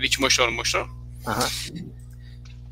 [0.00, 0.86] Ele te mostrou, não mostrou?
[1.26, 1.92] Uhum.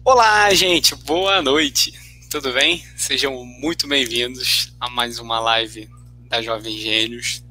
[0.03, 1.93] Olá, gente, boa noite.
[2.31, 2.83] Tudo bem?
[2.97, 5.91] Sejam muito bem-vindos a mais uma live
[6.27, 7.45] da Jovem Gênios.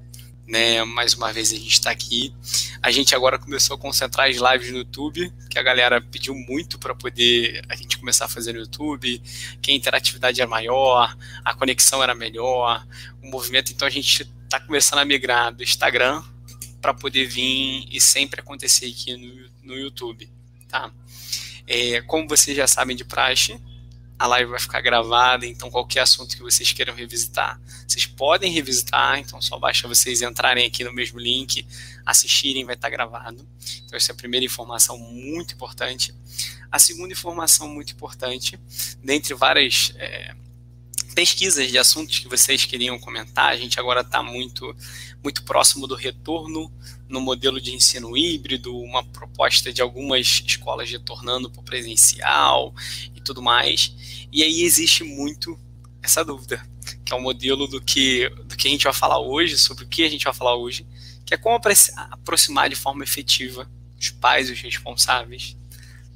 [0.47, 0.83] Né?
[0.83, 2.33] Mais uma vez a gente está aqui.
[2.81, 6.79] A gente agora começou a concentrar as lives no YouTube, que a galera pediu muito
[6.79, 9.21] para poder a gente começar a fazer no YouTube,
[9.61, 11.15] que a interatividade era maior,
[11.45, 12.83] a conexão era melhor,
[13.21, 13.71] o movimento.
[13.71, 16.23] Então a gente está começando a migrar do Instagram
[16.81, 20.29] para poder vir e sempre acontecer aqui no, no YouTube,
[20.67, 20.91] tá?
[21.67, 23.59] É, como vocês já sabem de praxe,
[24.19, 29.19] a live vai ficar gravada, então qualquer assunto que vocês queiram revisitar, vocês podem revisitar,
[29.19, 31.67] então só basta vocês entrarem aqui no mesmo link,
[32.05, 33.47] assistirem, vai estar gravado.
[33.85, 36.15] Então essa é a primeira informação muito importante.
[36.71, 38.59] A segunda informação muito importante,
[39.03, 40.33] dentre várias é,
[41.13, 44.75] pesquisas de assuntos que vocês queriam comentar, a gente agora está muito,
[45.23, 46.71] muito próximo do retorno
[47.07, 52.73] no modelo de ensino híbrido, uma proposta de algumas escolas retornando para o presencial
[53.15, 54.27] e tudo mais.
[54.31, 55.59] E aí existe muito
[56.01, 56.65] essa dúvida,
[57.03, 59.87] que é o modelo do que, do que a gente vai falar hoje, sobre o
[59.87, 60.87] que a gente vai falar hoje,
[61.25, 61.59] que é como
[61.95, 65.57] aproximar de forma efetiva os pais os responsáveis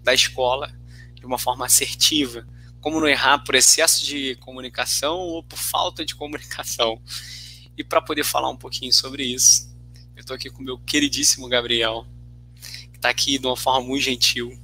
[0.03, 0.73] da escola
[1.15, 2.45] de uma forma assertiva
[2.81, 6.99] como não errar por excesso de comunicação ou por falta de comunicação.
[7.81, 9.75] E para poder falar um pouquinho sobre isso,
[10.15, 12.05] eu estou aqui com o meu queridíssimo Gabriel,
[12.91, 14.55] que está aqui de uma forma muito gentil.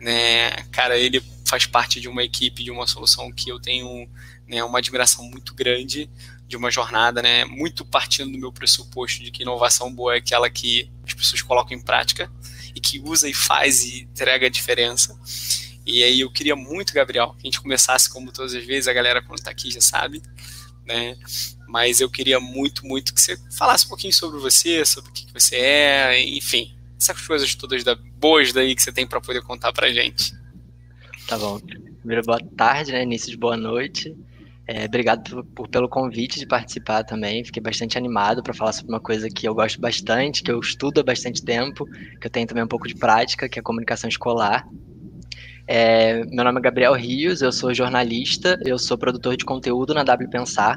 [0.00, 0.50] Né?
[0.72, 4.10] Cara, ele faz parte de uma equipe, de uma solução que eu tenho
[4.48, 6.10] né, uma admiração muito grande
[6.48, 10.50] de uma jornada, né, muito partindo do meu pressuposto de que inovação boa é aquela
[10.50, 12.28] que as pessoas colocam em prática
[12.74, 15.16] e que usa e faz e entrega a diferença.
[15.86, 18.92] E aí eu queria muito, Gabriel, que a gente começasse como todas as vezes, a
[18.92, 20.20] galera quando está aqui já sabe,
[20.84, 21.16] né?
[21.70, 25.24] Mas eu queria muito, muito que você falasse um pouquinho sobre você, sobre o que,
[25.32, 29.72] você é, enfim, essas coisas todas da, boas daí que você tem para poder contar
[29.72, 30.34] para gente.
[31.28, 31.60] Tá bom.
[32.00, 33.04] Primeiro, boa tarde, né?
[33.04, 34.16] Início de boa noite.
[34.66, 37.44] É, obrigado por, por, pelo convite de participar também.
[37.44, 41.00] Fiquei bastante animado para falar sobre uma coisa que eu gosto bastante, que eu estudo
[41.00, 41.86] há bastante tempo,
[42.20, 44.66] que eu tenho também um pouco de prática, que é a comunicação escolar.
[45.68, 50.02] É, meu nome é Gabriel Rios, eu sou jornalista, eu sou produtor de conteúdo na
[50.02, 50.76] W Pensar.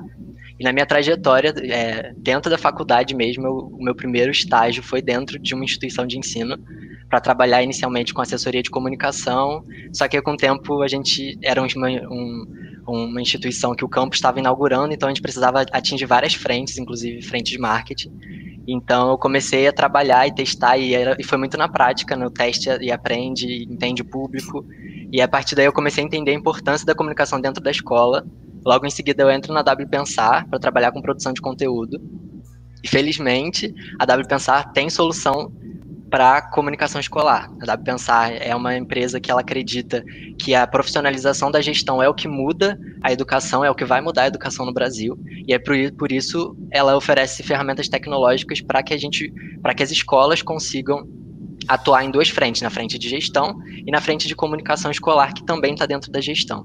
[0.59, 5.01] E na minha trajetória, é, dentro da faculdade mesmo, eu, o meu primeiro estágio foi
[5.01, 6.57] dentro de uma instituição de ensino
[7.13, 9.63] para trabalhar inicialmente com assessoria de comunicação.
[9.93, 11.69] Só que com o tempo a gente era uma,
[12.09, 12.43] um,
[12.87, 17.21] uma instituição que o campus estava inaugurando, então a gente precisava atingir várias frentes, inclusive
[17.21, 18.11] frente de marketing.
[18.67, 22.31] Então eu comecei a trabalhar e testar e, era, e foi muito na prática, no
[22.31, 24.65] teste e aprende, entende o público.
[25.11, 28.25] E a partir daí eu comecei a entender a importância da comunicação dentro da escola.
[28.65, 32.01] Logo em seguida eu entro na W Pensar para trabalhar com produção de conteúdo.
[32.83, 35.51] E felizmente a W Pensar tem solução
[36.13, 37.49] para comunicação escolar.
[37.59, 40.03] A W Pensar é uma empresa que ela acredita
[40.37, 43.99] que a profissionalização da gestão é o que muda a educação, é o que vai
[43.99, 48.93] mudar a educação no Brasil, e é por isso ela oferece ferramentas tecnológicas para que
[48.93, 51.03] a gente, para que as escolas consigam
[51.67, 55.43] atuar em duas frentes, na frente de gestão e na frente de comunicação escolar, que
[55.43, 56.63] também está dentro da gestão.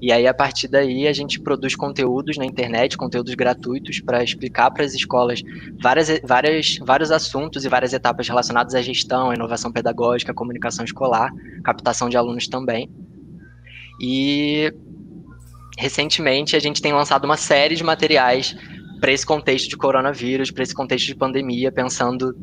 [0.00, 4.70] E aí, a partir daí, a gente produz conteúdos na internet, conteúdos gratuitos, para explicar
[4.70, 5.42] para as escolas
[5.78, 10.86] várias, várias, vários assuntos e várias etapas relacionadas à gestão, à inovação pedagógica, à comunicação
[10.86, 11.30] escolar,
[11.62, 12.90] captação de alunos também.
[14.00, 14.72] E
[15.78, 18.56] recentemente a gente tem lançado uma série de materiais
[19.00, 22.34] para esse contexto de coronavírus, para esse contexto de pandemia, pensando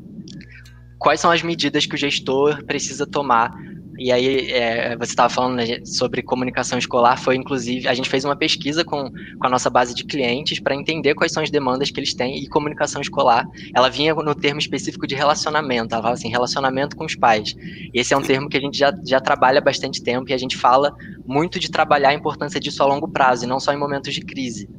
[1.00, 3.52] quais são as medidas que o gestor precisa tomar
[3.98, 8.24] e aí, é, você estava falando né, sobre comunicação escolar, foi inclusive, a gente fez
[8.24, 11.90] uma pesquisa com, com a nossa base de clientes para entender quais são as demandas
[11.90, 16.20] que eles têm e comunicação escolar, ela vinha no termo específico de relacionamento, ela falava
[16.20, 17.56] assim, relacionamento com os pais.
[17.94, 20.38] Esse é um termo que a gente já, já trabalha há bastante tempo e a
[20.38, 23.78] gente fala muito de trabalhar a importância disso a longo prazo e não só em
[23.78, 24.70] momentos de crise.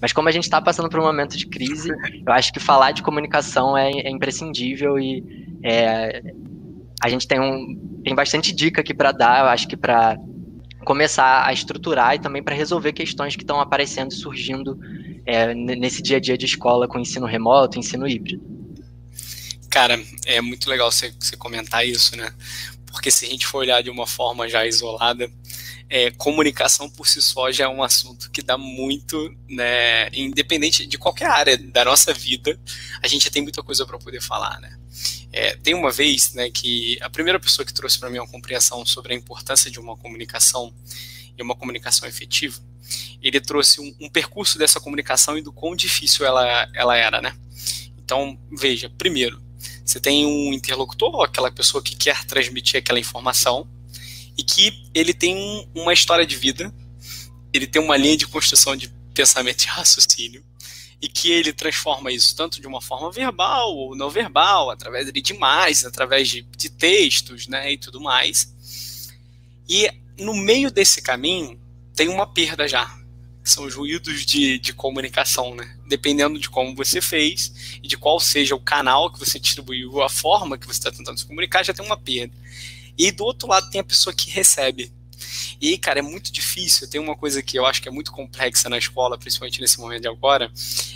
[0.00, 1.88] Mas como a gente está passando por um momento de crise,
[2.26, 5.24] eu acho que falar de comunicação é, é imprescindível e
[5.62, 6.22] é,
[7.04, 10.16] a gente tem, um, tem bastante dica aqui para dar, eu acho que para
[10.86, 14.80] começar a estruturar e também para resolver questões que estão aparecendo e surgindo
[15.26, 18.42] é, nesse dia a dia de escola com ensino remoto, ensino híbrido.
[19.68, 22.32] Cara, é muito legal você, você comentar isso, né?
[22.86, 25.30] Porque se a gente for olhar de uma forma já isolada,
[25.88, 30.08] é, comunicação por si só já é um assunto que dá muito, né?
[30.12, 32.58] Independente de qualquer área da nossa vida,
[33.02, 34.78] a gente tem muita coisa para poder falar, né?
[35.32, 38.86] É, tem uma vez né, que a primeira pessoa que trouxe para mim uma compreensão
[38.86, 40.72] sobre a importância de uma comunicação
[41.36, 42.60] e uma comunicação efetiva,
[43.20, 47.36] ele trouxe um, um percurso dessa comunicação e do quão difícil ela, ela era, né?
[47.98, 49.42] Então, veja, primeiro,
[49.84, 53.68] Você tem um interlocutor, aquela pessoa que quer transmitir aquela informação,
[54.36, 56.74] e que ele tem uma história de vida,
[57.52, 60.44] ele tem uma linha de construção de pensamento e raciocínio,
[61.00, 65.32] e que ele transforma isso tanto de uma forma verbal ou não verbal, através de
[65.32, 69.10] imagens, através de, de textos, né, e tudo mais.
[69.68, 71.60] E no meio desse caminho
[71.94, 72.98] tem uma perda já,
[73.44, 75.76] são os ruídos de, de comunicação, né?
[75.86, 80.08] Dependendo de como você fez e de qual seja o canal que você distribuiu, a
[80.08, 82.32] forma que você está tentando se comunicar, já tem uma perda.
[82.98, 84.92] E do outro lado tem a pessoa que recebe.
[85.60, 86.88] E, cara, é muito difícil.
[86.88, 90.02] Tem uma coisa que eu acho que é muito complexa na escola, principalmente nesse momento
[90.02, 90.50] de agora,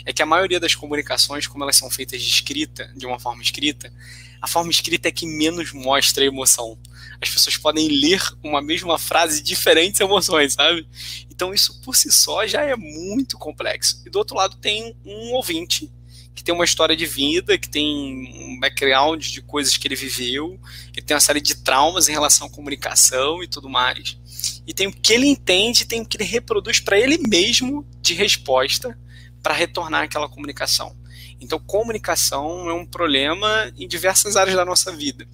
[0.05, 3.43] é que a maioria das comunicações, como elas são feitas de escrita, de uma forma
[3.43, 3.93] escrita,
[4.41, 6.79] a forma escrita é que menos mostra a emoção.
[7.21, 10.87] As pessoas podem ler uma mesma frase diferentes emoções, sabe?
[11.31, 14.03] Então isso por si só já é muito complexo.
[14.07, 15.91] E do outro lado tem um ouvinte
[16.39, 20.57] que tem uma história de vida, que tem um background de coisas que ele viveu,
[20.93, 24.17] que tem uma série de traumas em relação à comunicação e tudo mais.
[24.65, 28.15] E tem o que ele entende, tem o que ele reproduz para ele mesmo de
[28.15, 28.97] resposta
[29.43, 30.97] para retornar aquela comunicação.
[31.41, 35.27] Então, comunicação é um problema em diversas áreas da nossa vida.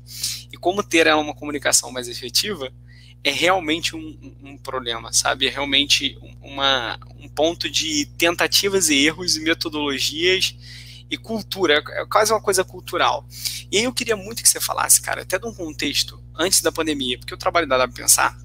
[0.50, 2.72] E como ter uma comunicação mais efetiva
[3.22, 5.48] é realmente um, um problema, sabe?
[5.48, 10.56] É realmente uma, um ponto de tentativas e erros e metodologias
[11.14, 13.26] e cultura, é quase uma coisa cultural.
[13.70, 16.72] E aí eu queria muito que você falasse, cara, até de um contexto antes da
[16.72, 18.36] pandemia, porque o trabalho da W Pensar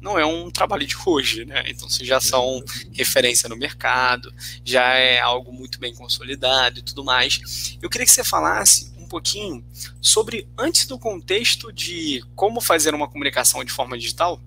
[0.00, 1.64] não é um trabalho de hoje, né?
[1.68, 2.62] Então vocês já são
[2.92, 4.32] referência no mercado,
[4.64, 7.76] já é algo muito bem consolidado e tudo mais.
[7.80, 9.64] Eu queria que você falasse um pouquinho
[10.00, 14.40] sobre, antes do contexto de como fazer uma comunicação de forma digital,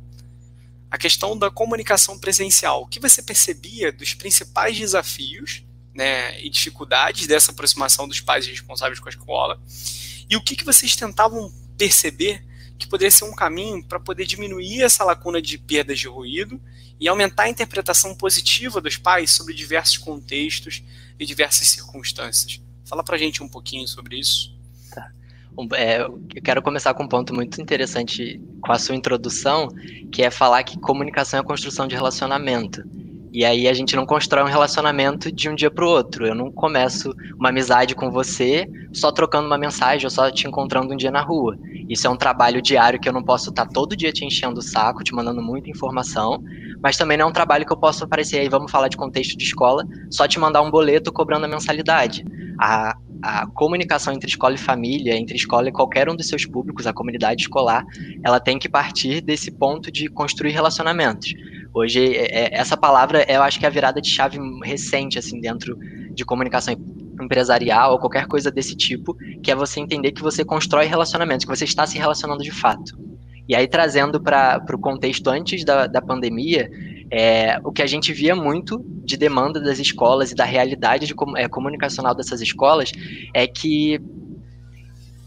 [0.92, 2.82] a questão da comunicação presencial.
[2.82, 9.00] O que você percebia dos principais desafios né, e dificuldades dessa aproximação dos pais responsáveis
[9.00, 9.62] com a escola,
[10.30, 12.44] e o que, que vocês tentavam perceber
[12.78, 16.60] que poderia ser um caminho para poder diminuir essa lacuna de perdas de ruído
[17.00, 20.82] e aumentar a interpretação positiva dos pais sobre diversos contextos
[21.20, 22.62] e diversas circunstâncias.
[22.86, 24.56] Fala para gente um pouquinho sobre isso.
[24.92, 25.12] Tá.
[25.76, 29.70] É, eu quero começar com um ponto muito interessante com a sua introdução,
[30.12, 32.84] que é falar que comunicação é construção de relacionamento.
[33.32, 36.26] E aí a gente não constrói um relacionamento de um dia para o outro.
[36.26, 40.94] Eu não começo uma amizade com você só trocando uma mensagem ou só te encontrando
[40.94, 41.58] um dia na rua.
[41.88, 44.64] Isso é um trabalho diário que eu não posso estar todo dia te enchendo o
[44.64, 46.44] saco, te mandando muita informação,
[46.82, 49.38] mas também não é um trabalho que eu posso aparecer aí, vamos falar de contexto
[49.38, 52.26] de escola, só te mandar um boleto cobrando a mensalidade.
[52.60, 56.88] A, a comunicação entre escola e família, entre escola e qualquer um dos seus públicos,
[56.88, 57.86] a comunidade escolar,
[58.24, 61.34] ela tem que partir desse ponto de construir relacionamentos.
[61.74, 65.40] Hoje, é, é, essa palavra, eu acho que é a virada de chave recente, assim,
[65.40, 65.78] dentro
[66.12, 66.76] de comunicação
[67.22, 71.56] empresarial ou qualquer coisa desse tipo, que é você entender que você constrói relacionamentos, que
[71.56, 72.98] você está se relacionando de fato.
[73.48, 76.70] E aí, trazendo para o contexto antes da, da pandemia,
[77.12, 81.16] é, o que a gente via muito de demanda das escolas e da realidade de,
[81.36, 82.92] é, comunicacional dessas escolas
[83.34, 84.00] é que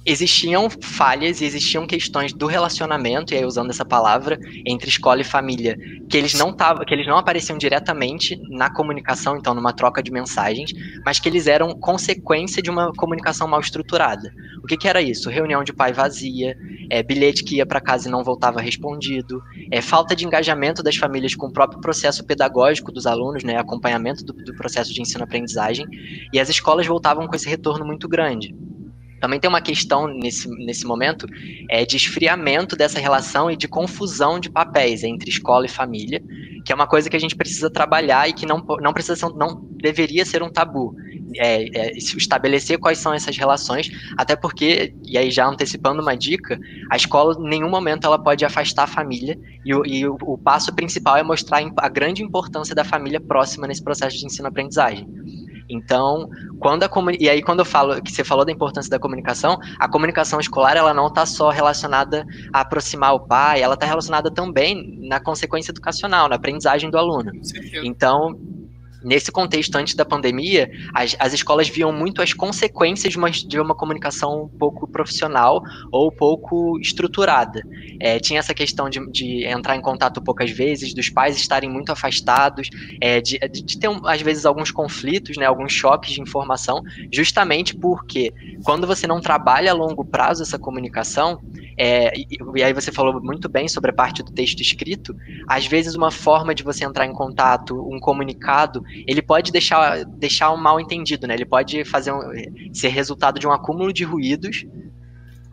[0.04, 5.24] existiam falhas e existiam questões do relacionamento, e aí usando essa palavra, entre escola e
[5.24, 5.76] família,
[6.08, 10.10] que eles não tavam, que eles não apareciam diretamente na comunicação, então numa troca de
[10.10, 10.72] mensagens,
[11.04, 14.32] mas que eles eram consequência de uma comunicação mal estruturada.
[14.62, 15.30] O que, que era isso?
[15.30, 16.56] Reunião de pai vazia,
[16.90, 20.96] é, bilhete que ia para casa e não voltava respondido, é, falta de engajamento das
[20.96, 25.86] famílias com o próprio processo pedagógico dos alunos, né, acompanhamento do, do processo de ensino-aprendizagem,
[26.32, 28.54] e as escolas voltavam com esse retorno muito grande.
[29.22, 31.28] Também tem uma questão nesse, nesse momento
[31.70, 36.20] é, de esfriamento dessa relação e de confusão de papéis entre escola e família,
[36.64, 39.32] que é uma coisa que a gente precisa trabalhar e que não, não, precisa ser,
[39.36, 40.96] não deveria ser um tabu.
[41.36, 46.60] É, é, estabelecer quais são essas relações, até porque, e aí já antecipando uma dica,
[46.90, 50.36] a escola em nenhum momento ela pode afastar a família, e o, e o, o
[50.36, 55.08] passo principal é mostrar a grande importância da família próxima nesse processo de ensino-aprendizagem.
[55.72, 56.28] Então,
[56.60, 59.88] quando a e aí quando eu falo que você falou da importância da comunicação, a
[59.88, 64.98] comunicação escolar ela não está só relacionada a aproximar o pai, ela está relacionada também
[65.00, 67.32] na consequência educacional, na aprendizagem do aluno.
[67.82, 68.38] Então,
[69.04, 73.60] nesse contexto antes da pandemia, as, as escolas viam muito as consequências de uma, de
[73.60, 77.62] uma comunicação pouco profissional ou pouco estruturada.
[78.00, 81.92] É, tinha essa questão de, de, entrar em contato poucas vezes, dos pais estarem muito
[81.92, 82.68] afastados,
[83.00, 86.82] é, de, de, ter, às vezes, alguns conflitos, né, alguns choques de informação,
[87.12, 88.32] justamente porque
[88.64, 91.40] quando você não trabalha a longo prazo essa comunicação,
[91.76, 95.14] é, e, e, aí você falou muito bem sobre a parte do texto escrito.
[95.48, 100.52] Às vezes, uma forma de você entrar em contato, um comunicado, ele pode deixar, deixar
[100.52, 101.34] um mal entendido, né?
[101.34, 102.20] Ele pode fazer um,
[102.72, 104.64] ser resultado de um acúmulo de ruídos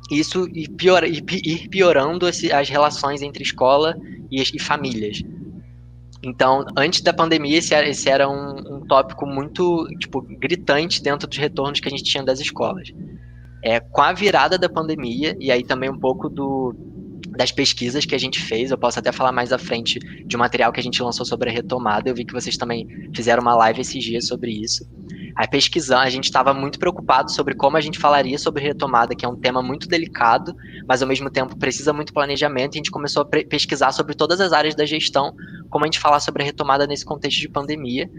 [0.09, 3.95] isso ir, pior, ir, piorando as relações entre escola
[4.31, 5.21] e, e, famílias.
[6.23, 11.27] Então, antes da pandemia, esse era, esse era um, um, tópico muito tipo, gritante dentro
[11.27, 12.91] dos retornos que a gente tinha das escolas.
[13.63, 16.73] É, com a virada da pandemia, e aí também um pouco do,
[17.39, 20.39] das pesquisas que a gente fez, eu posso até falar mais à frente de um
[20.39, 23.55] material que a gente lançou sobre a retomada, eu vi que vocês também fizeram uma
[23.55, 24.85] live esses dias sobre isso.
[25.37, 29.23] Aí pesquisando, a gente estava muito preocupado sobre como a gente falaria sobre retomada, que
[29.23, 30.53] é um tema muito delicado,
[30.85, 34.41] mas ao mesmo tempo precisa muito planejamento, e a gente começou a pesquisar sobre todas
[34.41, 35.33] as áreas da gestão,
[35.69, 38.11] como a gente falar sobre a retomada nesse contexto de pandemia.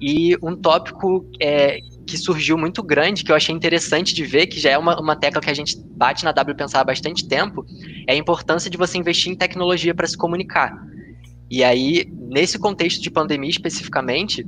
[0.00, 4.60] E um tópico é, que surgiu muito grande, que eu achei interessante de ver, que
[4.60, 7.64] já é uma, uma tecla que a gente bate na W Pensar há bastante tempo,
[8.06, 10.76] é a importância de você investir em tecnologia para se comunicar.
[11.50, 14.44] E aí, nesse contexto de pandemia especificamente,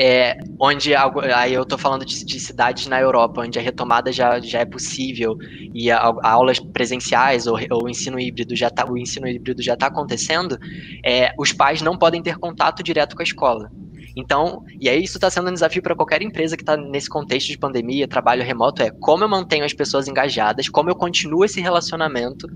[0.00, 4.38] é, onde aí eu estou falando de, de, cidades na Europa onde a retomada já,
[4.38, 5.36] já é possível
[5.74, 9.60] e a, a aulas presenciais ou, ou, o ensino híbrido já tá, o ensino híbrido
[9.60, 10.56] já está acontecendo,
[11.04, 13.72] é, os pais não podem ter contato direto com a escola.
[14.18, 17.46] Então, e aí isso está sendo um desafio para qualquer empresa que está nesse contexto
[17.46, 21.60] de pandemia, trabalho remoto, é como eu mantenho as pessoas engajadas, como eu continuo esse
[21.60, 22.48] relacionamento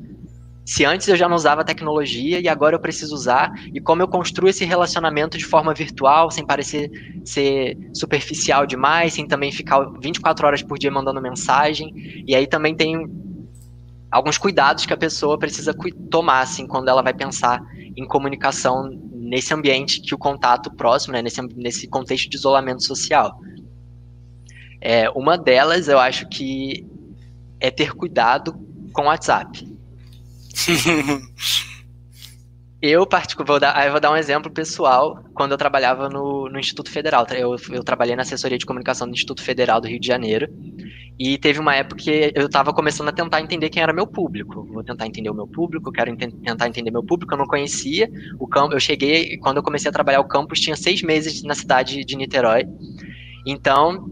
[0.65, 4.09] se antes eu já não usava tecnologia e agora eu preciso usar, e como eu
[4.09, 6.91] construo esse relacionamento de forma virtual, sem parecer
[7.25, 11.93] ser superficial demais, sem também ficar 24 horas por dia mandando mensagem.
[12.27, 13.09] E aí também tem
[14.11, 15.75] alguns cuidados que a pessoa precisa
[16.09, 17.61] tomar, assim, quando ela vai pensar
[17.97, 18.89] em comunicação
[19.33, 23.41] nesse ambiente que o contato próximo, né, nesse, nesse contexto de isolamento social.
[24.79, 26.87] É, uma delas, eu acho que
[27.59, 28.53] é ter cuidado
[28.93, 29.67] com o WhatsApp
[32.83, 33.07] eu,
[33.47, 35.23] vou dar, eu vou dar um exemplo pessoal.
[35.35, 39.15] Quando eu trabalhava no, no Instituto Federal, eu, eu trabalhei na assessoria de comunicação do
[39.15, 40.49] Instituto Federal do Rio de Janeiro.
[41.19, 44.65] E teve uma época que eu estava começando a tentar entender quem era meu público.
[44.65, 47.33] Vou tentar entender o meu público, quero ent tentar entender meu público.
[47.33, 48.11] Eu não conhecia
[48.41, 48.75] o campo.
[48.75, 52.17] Eu cheguei, quando eu comecei a trabalhar o campus, tinha seis meses na cidade de
[52.17, 52.67] Niterói.
[53.47, 54.09] Então,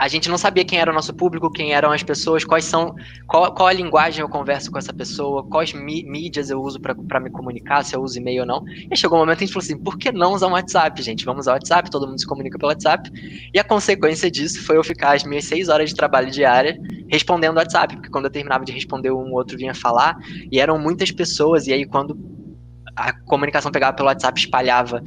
[0.00, 2.94] a gente não sabia quem era o nosso público, quem eram as pessoas, quais são,
[3.26, 7.28] qual, qual a linguagem eu converso com essa pessoa, quais mídias eu uso para me
[7.28, 8.64] comunicar, se eu uso e-mail ou não.
[8.90, 11.02] E chegou um momento que a gente falou assim, por que não usar o WhatsApp,
[11.02, 11.26] gente?
[11.26, 13.10] Vamos usar o WhatsApp, todo mundo se comunica pelo WhatsApp.
[13.52, 16.80] E a consequência disso foi eu ficar as minhas seis horas de trabalho diária
[17.10, 20.16] respondendo o WhatsApp, porque quando eu terminava de responder, um outro vinha falar,
[20.50, 22.16] e eram muitas pessoas, e aí quando
[22.96, 25.02] a comunicação pegava pelo WhatsApp espalhava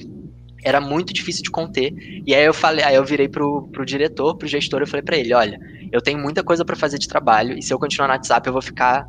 [0.64, 1.94] era muito difícil de conter.
[2.26, 5.18] E aí eu falei, aí eu virei pro, pro diretor, pro gestor, eu falei para
[5.18, 5.60] ele, olha,
[5.92, 8.54] eu tenho muita coisa para fazer de trabalho, e se eu continuar no WhatsApp, eu
[8.54, 9.08] vou ficar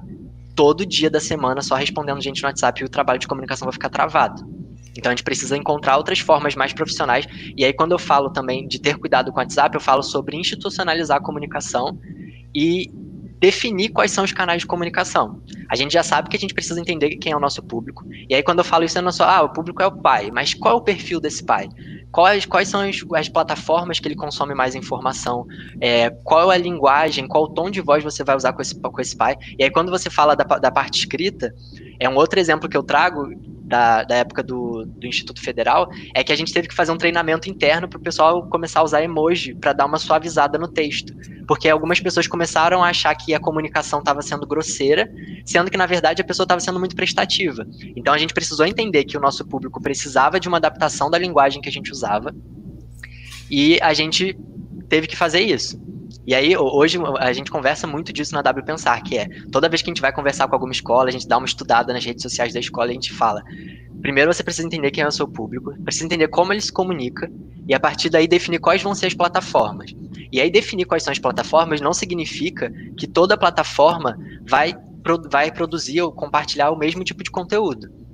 [0.55, 3.73] todo dia da semana só respondendo gente no WhatsApp e o trabalho de comunicação vai
[3.73, 4.43] ficar travado.
[4.97, 7.27] Então a gente precisa encontrar outras formas mais profissionais.
[7.57, 10.37] E aí, quando eu falo também de ter cuidado com o WhatsApp, eu falo sobre
[10.37, 11.99] institucionalizar a comunicação
[12.55, 12.93] e
[13.39, 15.43] definir quais são os canais de comunicação.
[15.69, 18.05] A gente já sabe que a gente precisa entender quem é o nosso público.
[18.29, 20.31] E aí, quando eu falo isso, eu não só, ah, o público é o pai,
[20.31, 21.69] mas qual é o perfil desse pai?
[22.11, 25.47] Quais, quais são as, as plataformas que ele consome mais informação?
[25.81, 27.27] É, qual é a linguagem?
[27.27, 29.37] Qual o tom de voz você vai usar com esse, com esse pai?
[29.59, 31.53] E aí, quando você fala da, da parte escrita,
[31.99, 33.29] é um outro exemplo que eu trago
[33.65, 36.99] da, da época do, do Instituto Federal, é que a gente teve que fazer um
[36.99, 41.15] treinamento interno para o pessoal começar a usar emoji para dar uma suavizada no texto.
[41.49, 45.11] Porque algumas pessoas começaram a achar que a comunicação estava sendo grosseira,
[45.45, 47.67] sendo que, na verdade, a pessoa estava sendo muito prestativa.
[47.97, 51.61] Então a gente precisou entender que o nosso público precisava de uma adaptação da linguagem
[51.63, 52.35] que a gente usava.
[53.51, 54.37] E a gente
[54.89, 55.81] teve que fazer isso.
[56.27, 59.83] E aí, hoje, a gente conversa muito disso na W Pensar, que é, toda vez
[59.83, 62.23] que a gente vai conversar com alguma escola, a gente dá uma estudada nas redes
[62.23, 63.43] sociais da escola e a gente fala,
[64.01, 67.31] primeiro você precisa entender quem é o seu público, precisa entender como ele se comunica,
[67.69, 69.95] e a partir daí definir quais vão ser as plataformas.
[70.33, 74.75] E aí definir quais são as plataformas não significa que toda plataforma vai,
[75.31, 78.05] vai produzir ou compartilhar o mesmo tipo de conteúdo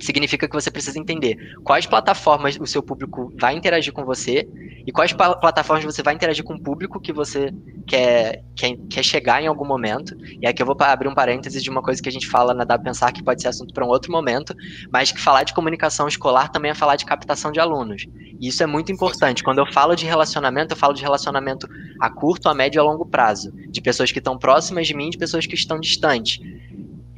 [0.00, 4.48] significa que você precisa entender quais plataformas o seu público vai interagir com você
[4.86, 7.52] e quais plataformas você vai interagir com o público que você
[7.86, 10.16] quer, quer, quer chegar em algum momento.
[10.40, 12.64] E aqui eu vou abrir um parêntese de uma coisa que a gente fala na
[12.64, 14.54] W Pensar, que pode ser assunto para um outro momento,
[14.92, 18.06] mas que falar de comunicação escolar também é falar de captação de alunos.
[18.40, 19.42] E isso é muito importante.
[19.42, 21.68] Quando eu falo de relacionamento, eu falo de relacionamento
[22.00, 23.52] a curto, a médio e a longo prazo.
[23.68, 26.40] De pessoas que estão próximas de mim, de pessoas que estão distantes.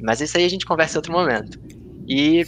[0.01, 1.59] Mas isso aí a gente conversa em outro momento.
[2.07, 2.43] E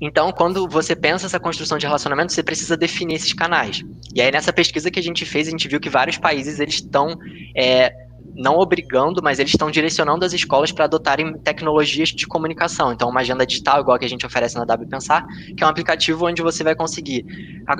[0.00, 3.82] então, quando você pensa essa construção de relacionamento, você precisa definir esses canais.
[4.14, 6.74] E aí, nessa pesquisa que a gente fez, a gente viu que vários países eles
[6.74, 7.18] estão
[7.56, 7.92] é,
[8.34, 12.92] não obrigando, mas eles estão direcionando as escolas para adotarem tecnologias de comunicação.
[12.92, 15.24] Então, uma agenda digital, igual a que a gente oferece na W Pensar,
[15.56, 17.24] que é um aplicativo onde você vai conseguir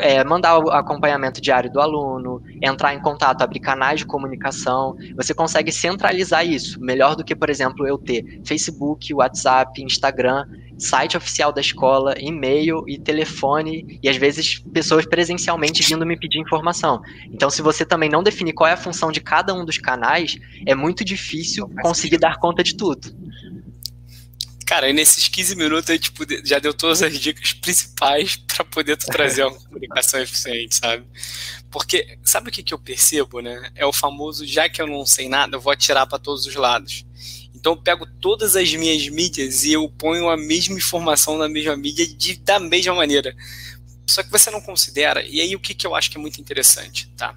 [0.01, 4.97] é, mandar o acompanhamento diário do aluno, entrar em contato, abrir canais de comunicação.
[5.17, 10.47] Você consegue centralizar isso, melhor do que, por exemplo, eu ter Facebook, WhatsApp, Instagram
[10.79, 16.39] site oficial da escola, e-mail e telefone, e às vezes pessoas presencialmente vindo me pedir
[16.39, 17.03] informação.
[17.31, 20.37] Então, se você também não definir qual é a função de cada um dos canais,
[20.67, 23.15] é muito difícil conseguir dar conta de tudo.
[24.67, 26.11] Cara, e nesses 15 minutos a gente
[26.43, 31.05] já deu todas as dicas principais para poder trazer uma comunicação eficiente, sabe?
[31.71, 33.71] Porque sabe o que, que eu percebo, né?
[33.75, 36.55] É o famoso já que eu não sei nada, eu vou atirar para todos os
[36.55, 37.05] lados.
[37.55, 41.77] Então eu pego todas as minhas mídias e eu ponho a mesma informação na mesma
[41.77, 43.35] mídia de, da mesma maneira.
[44.07, 46.41] Só que você não considera, e aí o que, que eu acho que é muito
[46.41, 47.35] interessante, tá?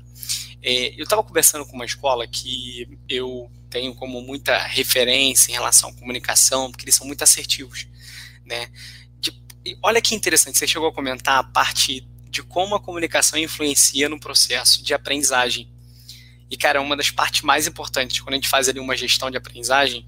[0.61, 5.89] É, eu estava conversando com uma escola que eu tenho como muita referência em relação
[5.89, 7.87] à comunicação, porque eles são muito assertivos,
[8.45, 8.69] né?
[9.19, 9.33] De,
[9.81, 14.19] olha que interessante, você chegou a comentar a parte de como a comunicação influencia no
[14.19, 15.69] processo de aprendizagem.
[16.49, 19.37] E, cara, uma das partes mais importantes, quando a gente faz ali uma gestão de
[19.37, 20.05] aprendizagem,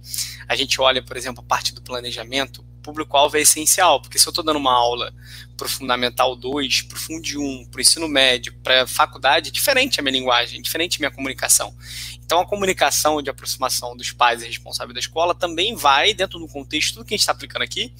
[0.47, 4.31] a gente olha, por exemplo, a parte do planejamento, público-alvo é essencial, porque se eu
[4.31, 5.13] estou dando uma aula
[5.55, 9.49] para o Fundamental 2, para o Fundi 1, para o ensino médio, para a faculdade,
[9.49, 11.75] é diferente a minha linguagem, é diferente a minha comunicação.
[12.23, 16.47] Então, a comunicação de aproximação dos pais e responsáveis da escola também vai, dentro do
[16.47, 17.93] contexto, tudo que a gente está aplicando aqui,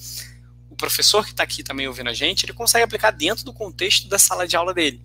[0.68, 4.08] o professor que está aqui também ouvindo a gente, ele consegue aplicar dentro do contexto
[4.08, 5.02] da sala de aula dele.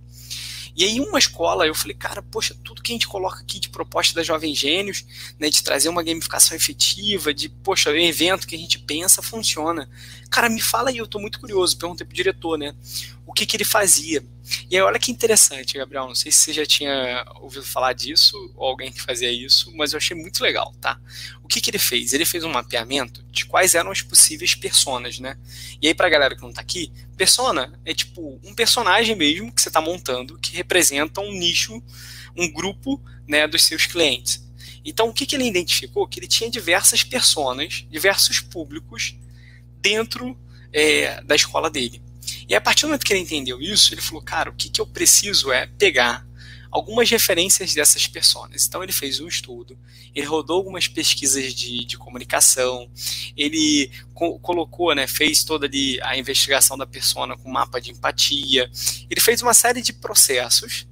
[0.75, 3.69] E aí, uma escola, eu falei, cara, poxa, tudo que a gente coloca aqui de
[3.69, 5.05] proposta da Jovem Gênios,
[5.39, 9.89] né, de trazer uma gamificação efetiva, de, poxa, um evento que a gente pensa funciona.
[10.29, 12.75] Cara, me fala aí, eu tô muito curioso, perguntei pro diretor, né,
[13.25, 14.21] o que que ele fazia.
[14.69, 18.35] E aí, olha que interessante, Gabriel, não sei se você já tinha ouvido falar disso,
[18.55, 20.99] ou alguém que fazia isso, mas eu achei muito legal, tá?
[21.43, 22.13] O que que ele fez?
[22.13, 25.37] Ele fez um mapeamento de quais eram as possíveis personas, né?
[25.81, 29.61] E aí, pra galera que não tá aqui, persona é tipo um personagem mesmo que
[29.61, 31.81] você tá montando, que representa um nicho,
[32.35, 34.45] um grupo, né, dos seus clientes.
[34.83, 36.07] Então, o que que ele identificou?
[36.07, 39.15] Que ele tinha diversas personas, diversos públicos
[39.81, 40.37] dentro
[40.71, 42.04] é, da escola dele.
[42.47, 44.79] E a partir do momento que ele entendeu isso, ele falou, cara, o que, que
[44.79, 46.25] eu preciso é pegar
[46.75, 48.65] algumas referências dessas pessoas.
[48.67, 49.77] Então ele fez um estudo,
[50.13, 52.89] ele rodou algumas pesquisas de, de comunicação,
[53.35, 58.69] ele co colocou, né, fez toda ali a investigação da persona com mapa de empatia,
[59.09, 60.85] ele fez uma série de processos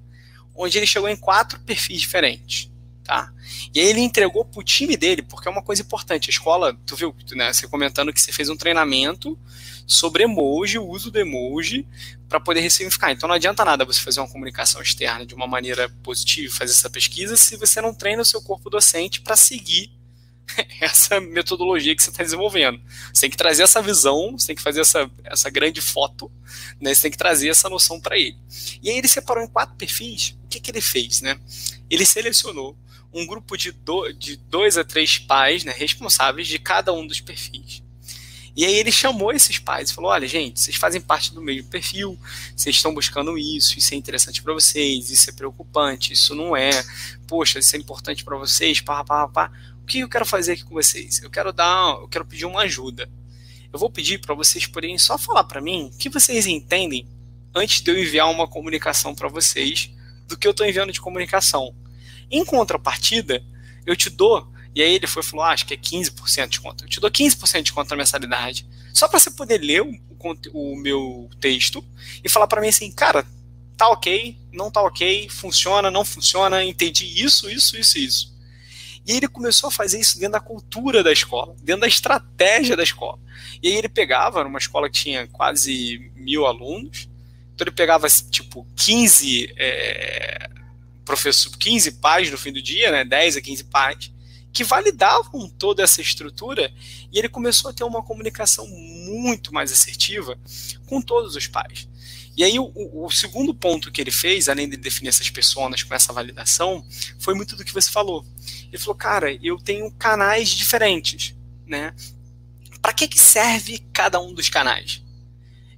[0.56, 2.72] onde ele chegou em quatro perfis diferentes.
[3.04, 3.34] Tá?
[3.74, 6.30] E aí ele entregou para o time dele, porque é uma coisa importante.
[6.30, 9.38] A escola, tu viu, né, você comentando que você fez um treinamento
[9.86, 11.86] sobre emoji, o uso do emoji,
[12.30, 13.12] para poder ressignificar.
[13.12, 16.90] Então não adianta nada você fazer uma comunicação externa de uma maneira positiva, fazer essa
[16.90, 19.92] pesquisa, se você não treina o seu corpo docente para seguir
[20.80, 22.80] essa metodologia que você está desenvolvendo.
[23.14, 26.32] Você tem que trazer essa visão, você tem que fazer essa, essa grande foto,
[26.80, 26.94] né?
[26.94, 28.38] você tem que trazer essa noção para ele.
[28.82, 30.38] E aí ele separou em quatro perfis.
[30.44, 31.22] O que, que ele fez?
[31.22, 31.40] Né?
[31.90, 32.78] Ele selecionou
[33.14, 37.22] um grupo de, do, de dois a três pais né, responsáveis de cada um dos
[37.22, 37.84] perfis.
[38.56, 41.70] E aí ele chamou esses pais e falou: olha, gente, vocês fazem parte do mesmo
[41.70, 42.18] perfil,
[42.56, 46.84] vocês estão buscando isso, isso é interessante para vocês, isso é preocupante, isso não é,
[47.28, 49.52] poxa, isso é importante para vocês, pá, pá, pá.
[49.82, 51.22] O que eu quero fazer aqui com vocês?
[51.22, 53.10] Eu quero dar, eu quero pedir uma ajuda.
[53.72, 57.08] Eu vou pedir para vocês porém só falar para mim o que vocês entendem
[57.56, 59.92] antes de eu enviar uma comunicação para vocês
[60.28, 61.76] do que eu estou enviando de comunicação.
[62.34, 63.44] Em contrapartida,
[63.86, 66.84] eu te dou e aí ele foi falou: ah, acho que é 15% de conta.
[66.84, 68.66] Eu te dou 15% de conta na mensalidade.
[68.94, 69.92] Só para você poder ler o,
[70.54, 71.84] o, meu texto
[72.24, 73.26] e falar para mim assim, cara,
[73.78, 78.34] tá ok, não tá ok, funciona, não funciona, entendi isso, isso, isso, isso.
[79.06, 82.84] E ele começou a fazer isso dentro da cultura da escola, dentro da estratégia da
[82.84, 83.20] escola.
[83.62, 87.10] E aí ele pegava, numa escola que tinha quase mil alunos,
[87.54, 90.50] então ele pegava tipo 15 é,
[91.06, 94.12] professor, 15 pais no fim do dia, né, 10 a 15 pais,
[94.52, 96.72] que validavam toda essa estrutura
[97.12, 100.38] e ele começou a ter uma comunicação muito mais assertiva
[100.86, 101.88] com todos os pais.
[102.36, 105.94] E aí, o, o, segundo ponto que ele fez, além de definir essas pessoas com
[105.94, 106.84] essa validação,
[107.20, 108.26] foi muito do que você falou.
[108.72, 111.36] Ele falou, cara, eu tenho canais diferentes,
[111.66, 111.94] né?
[112.82, 115.04] Para que, que serve cada um dos canais?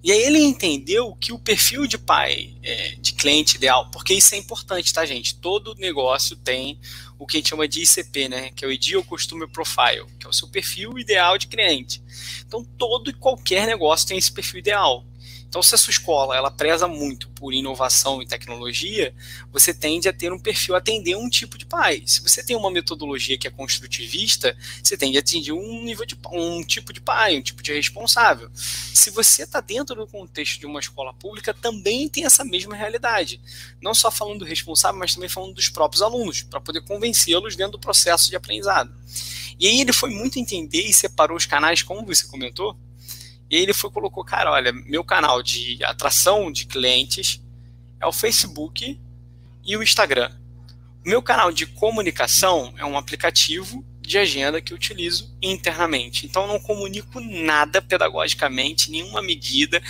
[0.05, 4.35] E aí ele entendeu que o perfil de pai, é, de cliente ideal, porque isso
[4.35, 5.33] é importante, tá, gente?
[5.33, 6.79] Todo negócio tem
[7.17, 8.51] o que a gente chama de ICP, né?
[8.55, 12.03] Que é o Ideal Customer Profile, que é o seu perfil ideal de cliente.
[12.45, 15.03] Então, todo e qualquer negócio tem esse perfil ideal.
[15.55, 19.15] Então, se a sua escola ela preza muito por inovação e tecnologia,
[19.53, 22.03] você tende a ter um perfil atender um tipo de pai.
[22.05, 26.17] Se você tem uma metodologia que é construtivista, você tende a atingir um nível de
[26.29, 28.51] um tipo de pai, um tipo de responsável.
[28.53, 33.39] Se você está dentro do contexto de uma escola pública, também tem essa mesma realidade.
[33.81, 37.77] Não só falando do responsável, mas também falando dos próprios alunos, para poder convencê-los dentro
[37.77, 38.93] do processo de aprendizado.
[39.57, 42.77] E aí ele foi muito entender e separou os canais, como você comentou,
[43.49, 47.41] e ele foi colocou, cara, olha, meu canal de atração de clientes
[47.99, 48.99] é o Facebook
[49.63, 50.31] e o Instagram.
[51.05, 56.25] O meu canal de comunicação é um aplicativo de agenda que eu utilizo internamente.
[56.25, 59.81] Então, não comunico nada pedagogicamente, nenhuma medida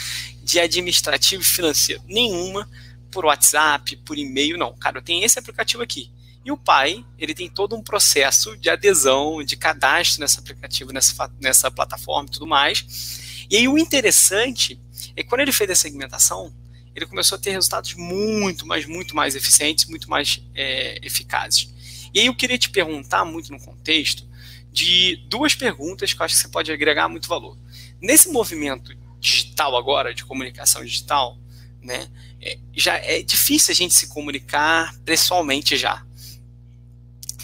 [0.43, 2.69] de administrativo e financeiro, nenhuma
[3.11, 4.73] por WhatsApp, por e-mail, não.
[4.75, 6.11] Cara, eu tenho esse aplicativo aqui.
[6.43, 11.31] E o pai, ele tem todo um processo de adesão, de cadastro nesse aplicativo, nessa,
[11.41, 13.24] nessa plataforma e tudo mais.
[13.49, 14.79] E aí o interessante
[15.15, 16.53] é que quando ele fez a segmentação,
[16.95, 21.73] ele começou a ter resultados muito, mas muito mais eficientes, muito mais é, eficazes.
[22.13, 24.27] E aí eu queria te perguntar, muito no contexto,
[24.71, 27.57] de duas perguntas que eu acho que você pode agregar muito valor.
[28.01, 31.37] Nesse movimento digital agora, de comunicação digital,
[31.81, 32.09] né,
[32.41, 36.05] é, já é difícil a gente se comunicar pessoalmente já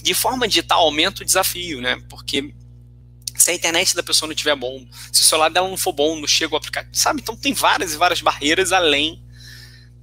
[0.02, 2.02] de forma digital aumenta o desafio, né?
[2.10, 2.54] Porque
[3.41, 6.19] se a internet da pessoa não estiver bom, se o celular dela não for bom,
[6.19, 7.21] não chega o aplicativo, sabe?
[7.21, 9.23] Então tem várias e várias barreiras além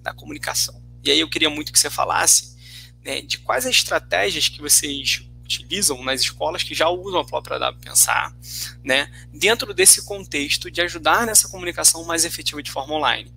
[0.02, 0.82] da comunicação.
[1.04, 2.56] E aí eu queria muito que você falasse
[3.04, 7.58] né, de quais as estratégias que vocês utilizam nas escolas que já usam a própria
[7.58, 8.36] W Pensar,
[8.84, 13.32] né, dentro desse contexto de ajudar nessa comunicação mais efetiva de forma online.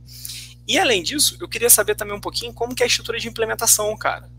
[0.68, 3.28] E além disso, eu queria saber também um pouquinho como que é a estrutura de
[3.28, 4.30] implementação, cara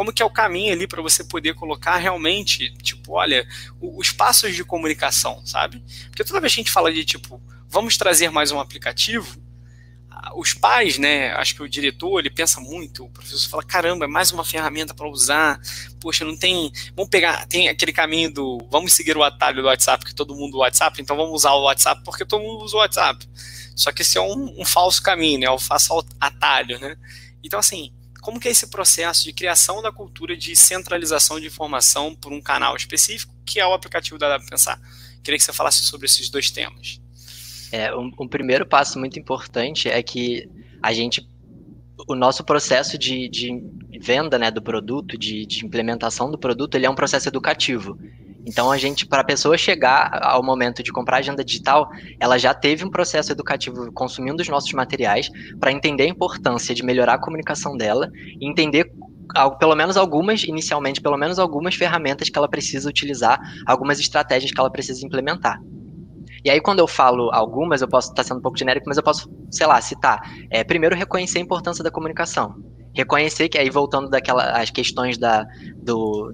[0.00, 3.46] como que é o caminho ali para você poder colocar realmente, tipo, olha,
[3.78, 5.84] os passos de comunicação, sabe?
[6.06, 9.38] Porque toda vez que a gente fala de, tipo, vamos trazer mais um aplicativo,
[10.34, 14.08] os pais, né, acho que o diretor, ele pensa muito, o professor fala, caramba, é
[14.08, 15.60] mais uma ferramenta para usar,
[16.00, 20.02] poxa, não tem, vamos pegar, tem aquele caminho do, vamos seguir o atalho do WhatsApp,
[20.02, 22.80] que todo mundo usa WhatsApp, então vamos usar o WhatsApp porque todo mundo usa o
[22.80, 23.28] WhatsApp.
[23.76, 26.96] Só que esse é um, um falso caminho, né, é o falso atalho, né.
[27.44, 32.14] Então, assim, como que é esse processo de criação da cultura de centralização de informação
[32.14, 34.80] por um canal específico, que é o aplicativo da Dá Pensar?
[35.22, 37.00] Queria que você falasse sobre esses dois temas.
[37.72, 40.48] É, um, um, primeiro passo muito importante é que
[40.82, 41.26] a gente,
[42.08, 43.62] o nosso processo de, de
[44.00, 47.98] venda né, do produto, de, de implementação do produto, ele é um processo educativo.
[48.46, 52.54] Então a gente, para a pessoa chegar ao momento de comprar agenda digital, ela já
[52.54, 57.18] teve um processo educativo consumindo os nossos materiais para entender a importância de melhorar a
[57.18, 58.08] comunicação dela
[58.40, 58.90] e entender
[59.58, 64.60] pelo menos algumas, inicialmente, pelo menos algumas ferramentas que ela precisa utilizar, algumas estratégias que
[64.60, 65.60] ela precisa implementar.
[66.44, 69.02] E aí, quando eu falo algumas, eu posso estar sendo um pouco genérico, mas eu
[69.02, 70.20] posso, sei lá, citar.
[70.50, 72.54] É, primeiro, reconhecer a importância da comunicação.
[72.94, 75.44] Reconhecer que aí, voltando daquelas questões da,
[75.76, 76.32] do,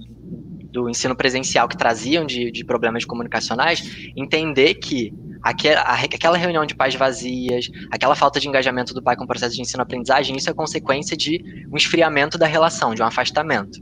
[0.71, 6.95] do ensino presencial que traziam de, de problemas comunicacionais, entender que aquela reunião de pais
[6.95, 11.15] vazias, aquela falta de engajamento do pai com o processo de ensino-aprendizagem, isso é consequência
[11.15, 13.79] de um esfriamento da relação, de um afastamento.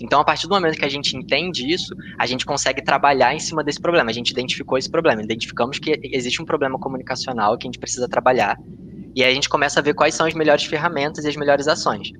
[0.00, 3.40] Então, a partir do momento que a gente entende isso, a gente consegue trabalhar em
[3.40, 4.10] cima desse problema.
[4.10, 8.08] A gente identificou esse problema, identificamos que existe um problema comunicacional que a gente precisa
[8.08, 8.56] trabalhar,
[9.14, 11.66] e aí a gente começa a ver quais são as melhores ferramentas e as melhores
[11.66, 12.12] ações.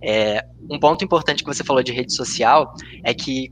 [0.00, 3.50] É, um ponto importante que você falou de rede social é que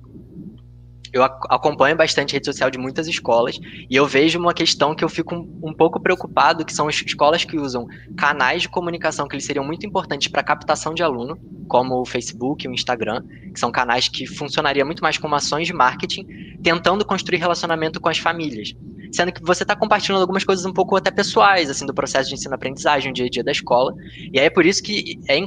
[1.12, 3.58] eu acompanho bastante rede social de muitas escolas
[3.90, 6.96] e eu vejo uma questão que eu fico um, um pouco preocupado, que são as
[6.96, 11.38] escolas que usam canais de comunicação que eles seriam muito importantes para captação de aluno,
[11.68, 13.22] como o Facebook o Instagram,
[13.52, 18.08] que são canais que funcionariam muito mais como ações de marketing, tentando construir relacionamento com
[18.08, 18.74] as famílias
[19.12, 22.34] sendo que você está compartilhando algumas coisas um pouco até pessoais, assim, do processo de
[22.34, 23.94] ensino-aprendizagem, dia a dia da escola.
[24.32, 25.38] E aí é por isso que é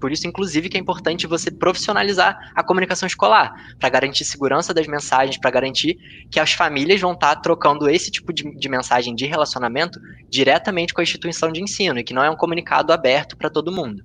[0.00, 4.88] por isso, inclusive, que é importante você profissionalizar a comunicação escolar, para garantir segurança das
[4.88, 5.96] mensagens, para garantir
[6.28, 10.92] que as famílias vão estar tá trocando esse tipo de, de mensagem de relacionamento diretamente
[10.92, 14.02] com a instituição de ensino, e que não é um comunicado aberto para todo mundo.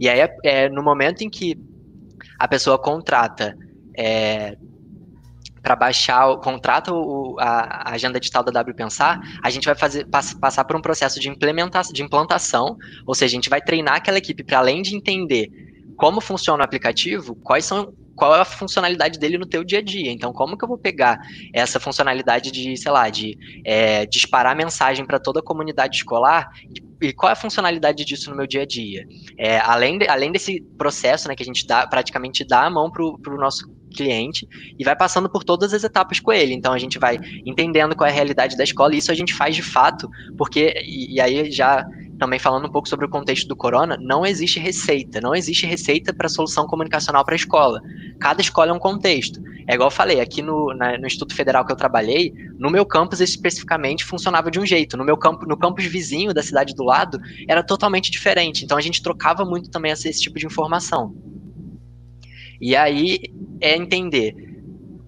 [0.00, 1.58] E aí, é, é, no momento em que
[2.38, 3.54] a pessoa contrata
[3.96, 4.56] é,
[5.66, 10.06] para baixar, contrata o, a, a, agenda digital da W Pensar, a gente vai fazer,
[10.06, 13.96] pass, passar por um processo de implementação, de implantação, ou seja, a gente vai treinar
[13.96, 15.50] aquela equipe para além de entender
[15.96, 19.82] como funciona o aplicativo, quais são qual é a funcionalidade dele no teu dia a
[19.82, 20.10] dia.
[20.10, 21.18] Então, como que eu vou pegar
[21.52, 26.48] essa funcionalidade de, sei lá, de é, disparar mensagem para toda a comunidade escolar
[27.02, 29.06] e qual é a funcionalidade disso no meu dia a dia?
[29.36, 32.90] É, além, de, além desse processo, né, que a gente dá, praticamente dá a mão
[32.90, 34.46] para o nosso cliente
[34.78, 36.54] e vai passando por todas as etapas com ele.
[36.54, 39.34] Então a gente vai entendendo qual é a realidade da escola e isso a gente
[39.34, 41.84] faz de fato, porque, e, e aí já
[42.18, 46.12] também falando um pouco sobre o contexto do corona, não existe receita, não existe receita
[46.12, 47.80] para solução comunicacional para a escola.
[48.18, 49.40] Cada escola é um contexto.
[49.68, 52.86] É igual eu falei, aqui no, na, no Instituto Federal que eu trabalhei, no meu
[52.86, 54.96] campus especificamente funcionava de um jeito.
[54.96, 58.64] No meu campo, no campus vizinho da cidade do lado, era totalmente diferente.
[58.64, 61.14] Então a gente trocava muito também esse, esse tipo de informação.
[62.60, 63.20] E aí
[63.60, 64.34] é entender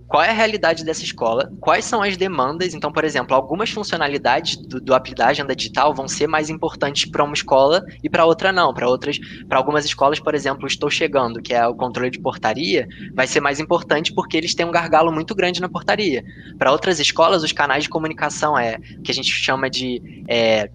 [0.09, 2.73] qual é a realidade dessa escola, quais são as demandas.
[2.73, 7.23] Então, por exemplo, algumas funcionalidades do, do da agenda digital vão ser mais importantes para
[7.23, 8.73] uma escola e para outra não.
[8.73, 12.89] Para outras, para algumas escolas, por exemplo, Estou Chegando, que é o controle de portaria,
[13.15, 16.25] vai ser mais importante porque eles têm um gargalo muito grande na portaria.
[16.59, 20.71] Para outras escolas, os canais de comunicação é que a gente chama de é,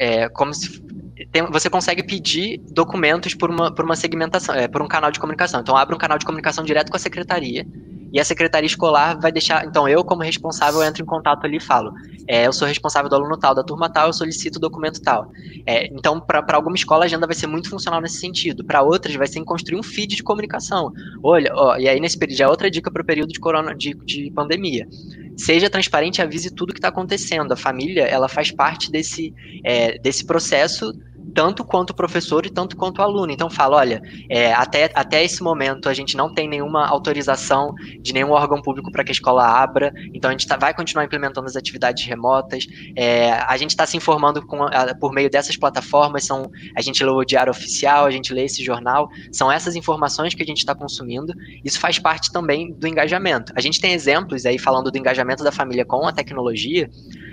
[0.00, 0.82] é, como se
[1.30, 5.20] tem, você consegue pedir documentos por uma, por uma segmentação, é, por um canal de
[5.20, 5.60] comunicação.
[5.60, 7.66] Então, abre um canal de comunicação direto com a secretaria
[8.12, 9.64] e a secretaria escolar vai deixar.
[9.64, 11.94] Então, eu, como responsável, entro em contato ali e falo:
[12.28, 15.32] é, eu sou responsável do aluno tal, da turma tal, eu solicito o documento tal.
[15.64, 18.64] É, então, para alguma escola, a agenda vai ser muito funcional nesse sentido.
[18.64, 20.92] Para outras, vai ser em construir um feed de comunicação.
[21.22, 23.74] Olha, ó, e aí nesse período, já é outra dica para o período de, corona,
[23.74, 24.86] de, de pandemia.
[25.34, 27.52] Seja transparente avise tudo que está acontecendo.
[27.52, 29.32] A família, ela faz parte desse,
[29.64, 30.92] é, desse processo
[31.34, 33.32] tanto quanto professor e tanto quanto aluno.
[33.32, 38.12] Então fala, olha, é, até, até esse momento a gente não tem nenhuma autorização de
[38.12, 41.46] nenhum órgão público para que a escola abra, então a gente tá, vai continuar implementando
[41.46, 42.66] as atividades remotas.
[42.96, 44.58] É, a gente está se informando com,
[45.00, 48.62] por meio dessas plataformas, são, a gente lê o diário oficial, a gente lê esse
[48.62, 51.32] jornal, são essas informações que a gente está consumindo.
[51.64, 53.52] Isso faz parte também do engajamento.
[53.56, 56.90] A gente tem exemplos aí falando do engajamento da família com a tecnologia,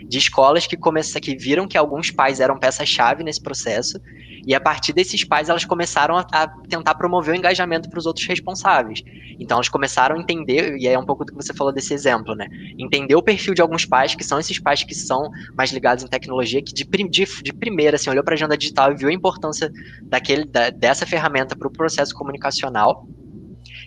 [0.09, 3.99] de escolas que começam que viram que alguns pais eram peça-chave nesse processo
[4.45, 8.07] e a partir desses pais elas começaram a, a tentar promover o engajamento para os
[8.07, 9.03] outros responsáveis.
[9.39, 12.33] Então elas começaram a entender e é um pouco do que você falou desse exemplo,
[12.33, 12.47] né?
[12.79, 16.07] Entender o perfil de alguns pais que são esses pais que são mais ligados em
[16.07, 19.13] tecnologia que de, de, de primeira assim olhou para a agenda digital e viu a
[19.13, 23.07] importância daquele da, dessa ferramenta para o processo comunicacional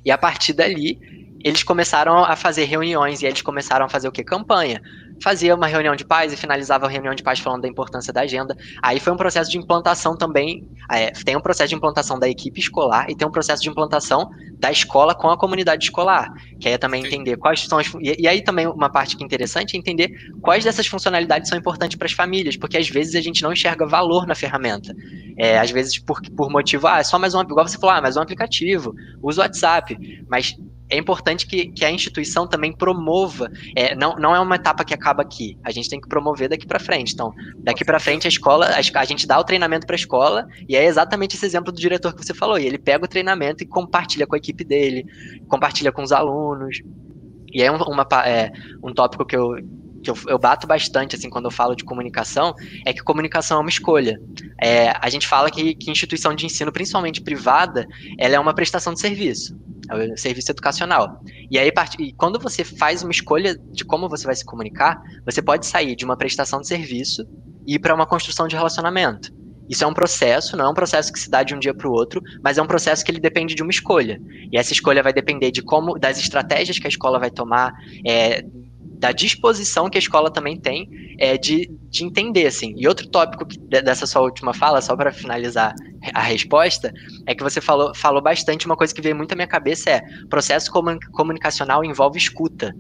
[0.05, 1.01] e a partir dali
[1.45, 4.23] eles começaram a fazer reuniões e eles começaram a fazer o que?
[4.23, 4.81] Campanha
[5.23, 8.23] fazia uma reunião de paz e finalizava a reunião de paz falando da importância da
[8.23, 8.57] agenda.
[8.83, 10.69] Aí foi um processo de implantação também.
[10.91, 14.31] É, tem um processo de implantação da equipe escolar e tem um processo de implantação
[14.59, 17.87] da escola com a comunidade escolar, que aí é também entender quais são as.
[18.01, 21.59] E, e aí também uma parte que é interessante é entender quais dessas funcionalidades são
[21.59, 24.95] importantes para as famílias, porque às vezes a gente não enxerga valor na ferramenta.
[25.39, 28.03] É, às vezes por, por motivo, ah, é só mais um, igual você falou, ah,
[28.03, 29.97] mais um aplicativo, usa o WhatsApp,
[30.29, 30.55] mas
[30.93, 33.51] é importante que, que a instituição também promova.
[33.75, 35.59] É, não, não é uma etapa que acaba aqui.
[35.65, 37.15] A gente tem que promover daqui para frente.
[37.15, 37.33] Então,
[37.65, 40.77] daqui para frente, a escola, a, a gente dá o treinamento para a escola, e
[40.77, 42.59] é exatamente esse exemplo do diretor que você falou.
[42.59, 45.07] E ele pega o treinamento e compartilha com a equipe dele,
[45.49, 46.83] compartilha com os alunos.
[47.51, 48.53] E é um, uma, é,
[48.85, 49.57] um tópico que eu,
[50.03, 53.61] que eu, eu, bato bastante assim quando eu falo de comunicação é que comunicação é
[53.61, 54.21] uma escolha.
[54.61, 57.87] É, a gente fala que, que instituição de ensino, principalmente privada,
[58.19, 59.57] ela é uma prestação de serviço.
[59.91, 61.23] É o serviço educacional.
[61.51, 61.73] E aí,
[62.17, 66.05] quando você faz uma escolha de como você vai se comunicar, você pode sair de
[66.05, 67.27] uma prestação de serviço
[67.67, 69.33] e ir para uma construção de relacionamento.
[69.69, 71.89] Isso é um processo, não é um processo que se dá de um dia para
[71.89, 74.21] o outro, mas é um processo que ele depende de uma escolha.
[74.51, 77.73] E essa escolha vai depender de como, das estratégias que a escola vai tomar,
[78.07, 78.45] é,
[79.03, 80.89] da disposição que a escola também tem
[81.19, 82.73] é, de, de entender, assim.
[82.77, 85.75] E outro tópico que, dessa sua última fala, só para finalizar
[86.15, 86.93] a resposta,
[87.27, 90.03] é que você falou, falou bastante, uma coisa que veio muito à minha cabeça é,
[90.31, 90.71] processo
[91.11, 92.73] comunicacional envolve escuta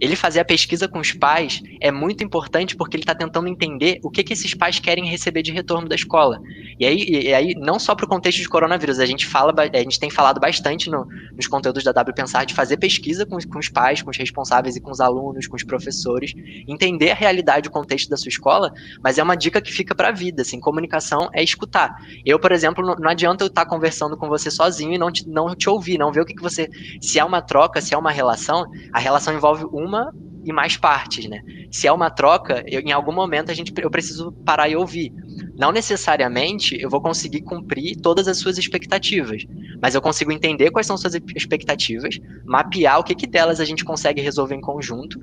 [0.00, 3.98] ele fazer a pesquisa com os pais é muito importante porque ele está tentando entender
[4.02, 6.40] o que, que esses pais querem receber de retorno da escola.
[6.78, 9.78] E aí, e aí não só para o contexto de coronavírus, a gente fala, a
[9.78, 13.58] gente tem falado bastante no, nos conteúdos da W Pensar de fazer pesquisa com, com
[13.58, 16.32] os pais, com os responsáveis e com os alunos, com os professores,
[16.66, 20.08] entender a realidade, o contexto da sua escola, mas é uma dica que fica para
[20.08, 21.96] a vida, assim, comunicação é escutar.
[22.24, 25.10] Eu, por exemplo, não, não adianta eu estar tá conversando com você sozinho e não
[25.10, 26.68] te, não te ouvir, não ver o que, que você,
[27.00, 30.12] se é uma troca, se é uma relação, a relação envolve uma uma
[30.44, 31.40] e mais partes, né?
[31.70, 35.12] Se é uma troca, eu, em algum momento a gente, eu preciso parar e ouvir.
[35.58, 39.44] Não necessariamente eu vou conseguir cumprir todas as suas expectativas,
[39.80, 43.84] mas eu consigo entender quais são suas expectativas, mapear o que, que delas a gente
[43.84, 45.18] consegue resolver em conjunto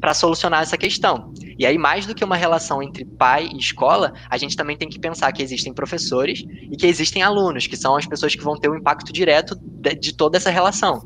[0.00, 1.32] para solucionar essa questão.
[1.58, 4.88] E aí, mais do que uma relação entre pai e escola, a gente também tem
[4.88, 8.56] que pensar que existem professores e que existem alunos, que são as pessoas que vão
[8.56, 11.02] ter o um impacto direto de, de toda essa relação.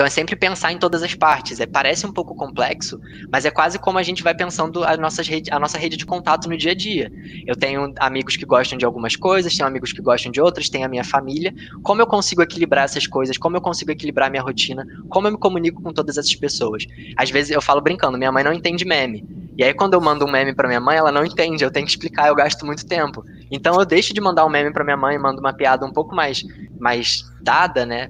[0.00, 1.60] Então é sempre pensar em todas as partes.
[1.60, 2.98] É, parece um pouco complexo,
[3.30, 6.06] mas é quase como a gente vai pensando a, nossas rede, a nossa rede de
[6.06, 7.12] contato no dia a dia.
[7.46, 10.86] Eu tenho amigos que gostam de algumas coisas, tenho amigos que gostam de outras, tenho
[10.86, 11.54] a minha família.
[11.82, 13.36] Como eu consigo equilibrar essas coisas?
[13.36, 14.86] Como eu consigo equilibrar minha rotina?
[15.10, 16.86] Como eu me comunico com todas essas pessoas?
[17.14, 19.22] Às vezes eu falo brincando, minha mãe não entende meme.
[19.58, 21.84] E aí, quando eu mando um meme para minha mãe, ela não entende, eu tenho
[21.84, 23.22] que explicar, eu gasto muito tempo.
[23.50, 26.14] Então, eu deixo de mandar um meme para minha mãe, mando uma piada um pouco
[26.14, 26.42] mais,
[26.78, 28.08] mais dada, né?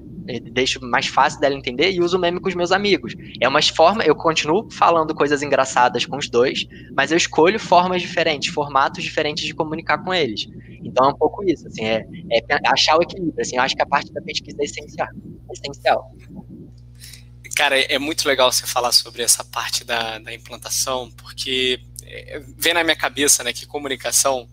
[0.51, 3.13] Deixo mais fácil dela entender e uso meme com os meus amigos.
[3.39, 6.65] É uma forma, eu continuo falando coisas engraçadas com os dois,
[6.95, 10.47] mas eu escolho formas diferentes, formatos diferentes de comunicar com eles.
[10.83, 13.41] Então, é um pouco isso, assim, é, é achar o equilíbrio.
[13.41, 15.07] Assim, eu acho que a parte da pesquisa é essencial.
[15.49, 16.11] É essencial.
[17.55, 22.73] Cara, é muito legal você falar sobre essa parte da, da implantação, porque é, vem
[22.73, 24.47] na minha cabeça, né, que comunicação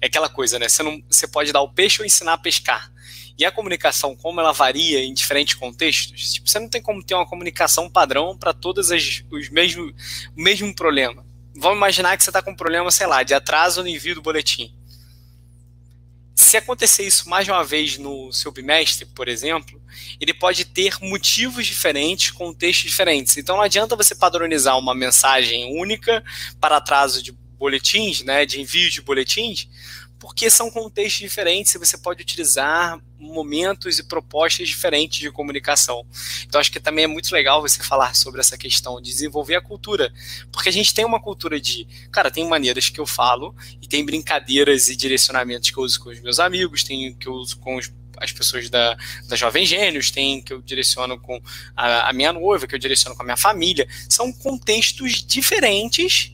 [0.00, 2.90] é aquela coisa, né, você, não, você pode dar o peixe ou ensinar a pescar.
[3.38, 7.14] E a comunicação, como ela varia em diferentes contextos, tipo, você não tem como ter
[7.14, 9.92] uma comunicação padrão para todos as, os mesmos,
[10.36, 11.24] o mesmo problema.
[11.54, 14.22] Vamos imaginar que você está com um problema, sei lá, de atraso no envio do
[14.22, 14.74] boletim
[16.52, 19.80] se acontecer isso mais uma vez no seu bimestre, por exemplo,
[20.20, 23.36] ele pode ter motivos diferentes, contextos diferentes.
[23.38, 26.22] Então não adianta você padronizar uma mensagem única
[26.60, 29.68] para atraso de boletins, né, de envio de boletins,
[30.22, 36.06] porque são contextos diferentes e você pode utilizar momentos e propostas diferentes de comunicação.
[36.46, 39.60] Então acho que também é muito legal você falar sobre essa questão de desenvolver a
[39.60, 40.12] cultura,
[40.52, 44.04] porque a gente tem uma cultura de, cara, tem maneiras que eu falo e tem
[44.04, 47.74] brincadeiras e direcionamentos que eu uso com os meus amigos, tem que eu uso com
[47.74, 51.42] os as pessoas da, da Jovem Gênios, tem que eu direciono com
[51.74, 53.88] a, a minha noiva, que eu direciono com a minha família.
[54.08, 56.32] São contextos diferentes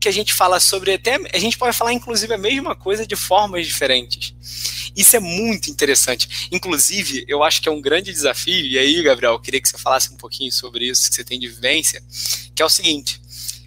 [0.00, 3.14] que a gente fala sobre até a gente pode falar inclusive a mesma coisa de
[3.14, 4.34] formas diferentes.
[4.96, 6.48] Isso é muito interessante.
[6.50, 9.78] Inclusive, eu acho que é um grande desafio, e aí, Gabriel, eu queria que você
[9.78, 12.02] falasse um pouquinho sobre isso, que você tem de vivência,
[12.54, 13.20] que é o seguinte: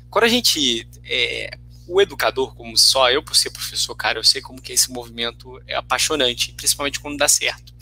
[0.10, 0.88] quando a gente.
[1.06, 4.89] É, o educador, como só eu, por ser professor, cara, eu sei como que esse
[4.89, 7.74] movimento é apaixonante, principalmente quando dá certo.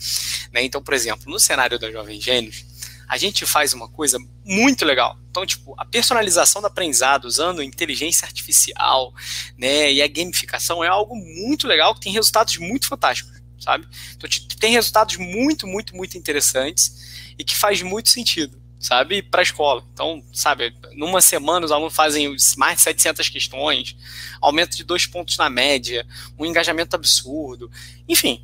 [0.52, 0.64] Né?
[0.64, 2.64] Então, por exemplo, no cenário da Jovem Gênios,
[3.12, 5.18] a gente faz uma coisa muito legal.
[5.30, 9.12] Então, tipo, a personalização do aprendizado usando inteligência artificial,
[9.58, 13.86] né, e a gamificação é algo muito legal que tem resultados muito fantásticos, sabe?
[14.16, 19.44] Então, tem resultados muito, muito, muito interessantes e que faz muito sentido, sabe, para a
[19.44, 19.86] escola.
[19.92, 23.94] Então, sabe, numa semana os alunos fazem mais de 700 questões,
[24.40, 26.06] aumento de dois pontos na média,
[26.38, 27.70] um engajamento absurdo,
[28.08, 28.42] enfim,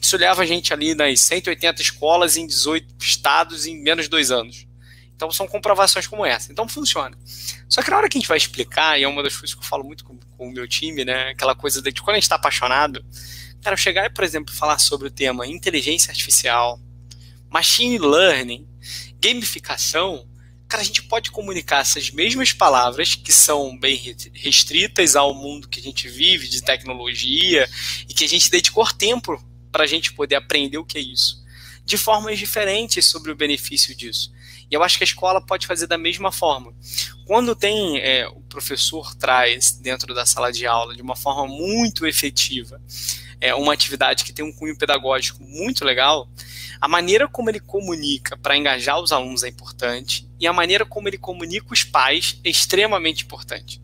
[0.00, 4.30] isso leva a gente ali nas 180 escolas em 18 estados em menos de dois
[4.30, 4.66] anos.
[5.14, 6.50] Então são comprovações como essa.
[6.50, 7.16] Então funciona.
[7.68, 9.60] Só que na hora que a gente vai explicar, e é uma das coisas que
[9.60, 11.28] eu falo muito com, com o meu time, né?
[11.28, 13.04] Aquela coisa de quando a gente está apaixonado,
[13.62, 16.80] cara, chegar e, por exemplo, falar sobre o tema inteligência artificial,
[17.50, 18.66] machine learning,
[19.20, 20.26] gamificação,
[20.66, 25.80] cara, a gente pode comunicar essas mesmas palavras que são bem restritas ao mundo que
[25.80, 27.68] a gente vive de tecnologia
[28.08, 31.44] e que a gente dedicou tempo para a gente poder aprender o que é isso,
[31.84, 34.32] de formas diferentes sobre o benefício disso.
[34.70, 36.72] E eu acho que a escola pode fazer da mesma forma.
[37.26, 42.06] Quando tem é, o professor traz dentro da sala de aula de uma forma muito
[42.06, 42.80] efetiva
[43.40, 46.28] é, uma atividade que tem um cunho pedagógico muito legal,
[46.80, 51.08] a maneira como ele comunica para engajar os alunos é importante e a maneira como
[51.08, 53.80] ele comunica os pais é extremamente importante.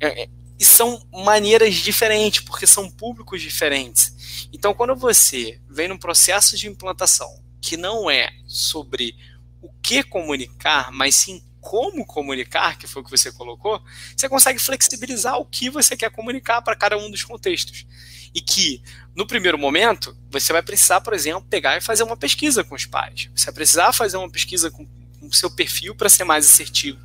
[0.00, 4.15] É, é e são maneiras diferentes, porque são públicos diferentes.
[4.52, 9.16] Então, quando você vem num processo de implantação que não é sobre
[9.60, 13.82] o que comunicar, mas sim como comunicar, que foi o que você colocou,
[14.16, 17.84] você consegue flexibilizar o que você quer comunicar para cada um dos contextos.
[18.32, 18.80] E que,
[19.16, 22.86] no primeiro momento, você vai precisar, por exemplo, pegar e fazer uma pesquisa com os
[22.86, 23.28] pais.
[23.34, 24.86] Você vai precisar fazer uma pesquisa com
[25.20, 27.00] o seu perfil para ser mais assertivo.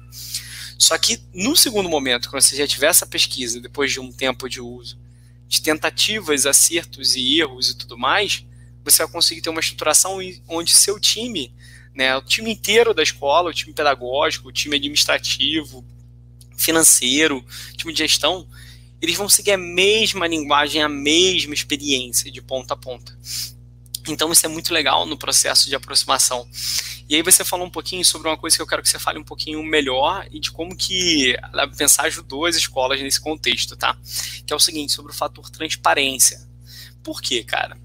[0.77, 4.47] Só que, no segundo momento, quando você já tiver essa pesquisa, depois de um tempo
[4.47, 4.99] de uso,
[5.51, 8.45] de tentativas, acertos e erros e tudo mais,
[8.85, 11.53] você vai conseguir ter uma estruturação onde seu time,
[11.93, 15.85] né, o time inteiro da escola, o time pedagógico, o time administrativo,
[16.57, 18.47] financeiro, time de gestão,
[19.01, 23.19] eles vão seguir a mesma linguagem, a mesma experiência de ponta a ponta.
[24.07, 26.47] Então isso é muito legal no processo de aproximação.
[27.11, 29.19] E aí você falou um pouquinho sobre uma coisa que eu quero que você fale
[29.19, 33.97] um pouquinho melhor e de como que a pensar ajudou as escolas nesse contexto, tá?
[34.45, 36.39] Que é o seguinte, sobre o fator transparência.
[37.03, 37.77] Por quê, cara?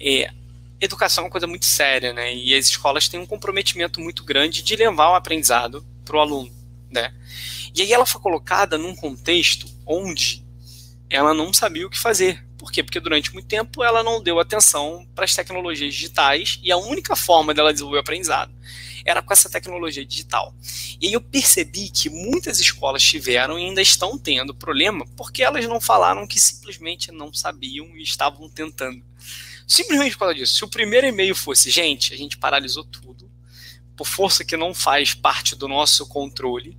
[0.00, 0.30] É,
[0.80, 2.32] educação é uma coisa muito séria, né?
[2.32, 6.52] E as escolas têm um comprometimento muito grande de levar o aprendizado para o aluno,
[6.88, 7.12] né?
[7.74, 10.46] E aí ela foi colocada num contexto onde
[11.10, 12.46] ela não sabia o que fazer.
[12.58, 12.82] Por quê?
[12.82, 17.14] Porque durante muito tempo ela não deu atenção para as tecnologias digitais e a única
[17.14, 18.52] forma dela desenvolver o aprendizado
[19.04, 20.54] era com essa tecnologia digital.
[21.00, 25.80] E eu percebi que muitas escolas tiveram e ainda estão tendo problema porque elas não
[25.80, 29.02] falaram que simplesmente não sabiam e estavam tentando.
[29.66, 30.56] Simplesmente por causa disso.
[30.56, 33.30] Se o primeiro e-mail fosse, gente, a gente paralisou tudo,
[33.96, 36.76] por força que não faz parte do nosso controle,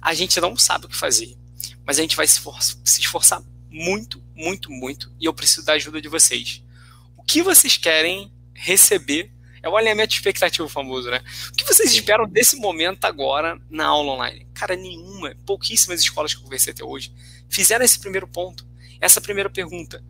[0.00, 1.36] a gente não sabe o que fazer.
[1.86, 2.40] mas a gente vai se
[3.00, 6.62] esforçar muito, muito, muito, e eu preciso da ajuda de vocês.
[7.16, 9.30] O que vocês querem receber
[9.62, 11.22] é o alinhamento de expectativa famoso, né?
[11.48, 14.46] O que vocês esperam desse momento agora na aula online?
[14.52, 17.12] Cara, nenhuma, pouquíssimas escolas que eu conversei até hoje
[17.48, 18.66] fizeram esse primeiro ponto,
[19.00, 20.04] essa primeira pergunta.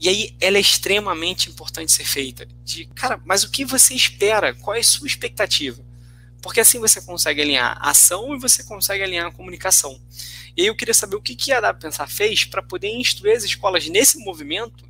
[0.00, 2.46] E aí ela é extremamente importante ser feita.
[2.64, 4.54] De, cara, mas o que você espera?
[4.54, 5.84] Qual é a sua expectativa?
[6.42, 9.98] Porque assim você consegue alinhar a ação e você consegue alinhar a comunicação.
[10.56, 13.36] E aí eu queria saber o que, que a Dab Pensar fez para poder instruir
[13.36, 14.84] as escolas nesse movimento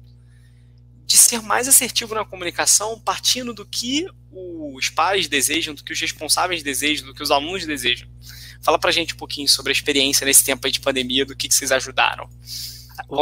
[1.07, 6.01] de ser mais assertivo na comunicação, partindo do que os pais desejam, do que os
[6.01, 8.09] responsáveis desejam, do que os alunos desejam.
[8.63, 11.55] Fala pra gente um pouquinho sobre a experiência nesse tempo de pandemia, do que, que
[11.55, 12.29] vocês ajudaram.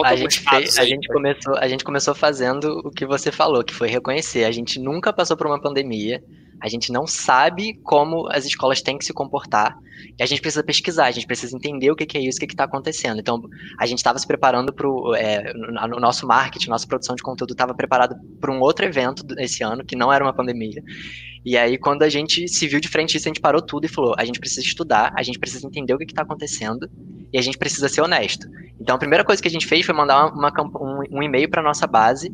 [0.05, 3.75] A gente, fez, a, gente começou, a gente começou fazendo o que você falou, que
[3.75, 4.45] foi reconhecer.
[4.45, 6.23] A gente nunca passou por uma pandemia,
[6.63, 9.77] a gente não sabe como as escolas têm que se comportar.
[10.17, 12.53] E a gente precisa pesquisar, a gente precisa entender o que, é isso, o que
[12.53, 13.19] está acontecendo.
[13.19, 13.43] Então,
[13.79, 17.53] a gente estava se preparando para o é, no nosso marketing, nossa produção de conteúdo
[17.53, 20.83] estava preparado para um outro evento esse ano, que não era uma pandemia.
[21.45, 23.89] E aí, quando a gente se viu de frente isso, a gente parou tudo e
[23.89, 26.89] falou: a gente precisa estudar, a gente precisa entender o que está acontecendo
[27.33, 28.47] e a gente precisa ser honesto.
[28.81, 31.51] Então, a primeira coisa que a gente fez foi mandar uma, uma, um, um e-mail
[31.51, 32.33] para nossa base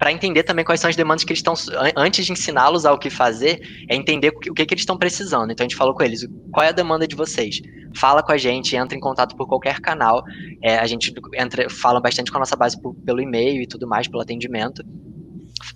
[0.00, 1.52] para entender também quais são as demandas que eles estão,
[1.94, 5.52] antes de ensiná-los ao que fazer, é entender o que, que eles estão precisando.
[5.52, 7.60] Então a gente falou com eles, qual é a demanda de vocês?
[7.94, 10.24] Fala com a gente, entra em contato por qualquer canal.
[10.62, 13.86] É, a gente entra, fala bastante com a nossa base por, pelo e-mail e tudo
[13.86, 14.82] mais, pelo atendimento.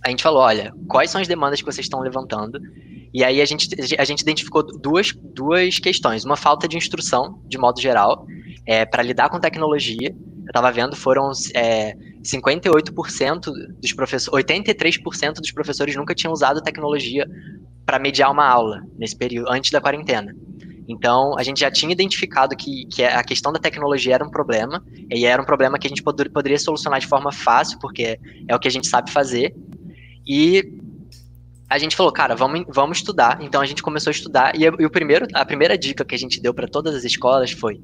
[0.03, 2.59] A gente falou, olha, quais são as demandas que vocês estão levantando?
[3.13, 3.69] E aí a gente,
[3.99, 6.25] a gente identificou duas, duas questões.
[6.25, 8.27] Uma falta de instrução, de modo geral,
[8.67, 10.09] é, para lidar com tecnologia.
[10.09, 11.95] Eu estava vendo, foram é,
[12.25, 17.29] 58% dos professores, 83% dos professores nunca tinham usado tecnologia
[17.85, 20.35] para mediar uma aula nesse período, antes da quarentena.
[20.89, 24.85] Então, a gente já tinha identificado que, que a questão da tecnologia era um problema,
[25.11, 28.19] e era um problema que a gente pod poderia solucionar de forma fácil, porque
[28.49, 29.55] é o que a gente sabe fazer.
[30.27, 30.63] E
[31.69, 33.39] a gente falou, cara, vamos, vamos estudar.
[33.41, 36.19] Então, a gente começou a estudar, e, e o primeiro, a primeira dica que a
[36.19, 37.81] gente deu para todas as escolas foi: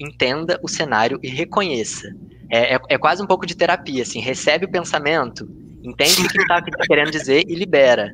[0.00, 2.14] entenda o cenário e reconheça.
[2.50, 5.48] É, é, é, quase um pouco de terapia, assim, recebe o pensamento,
[5.82, 8.12] entende o que está querendo dizer e libera.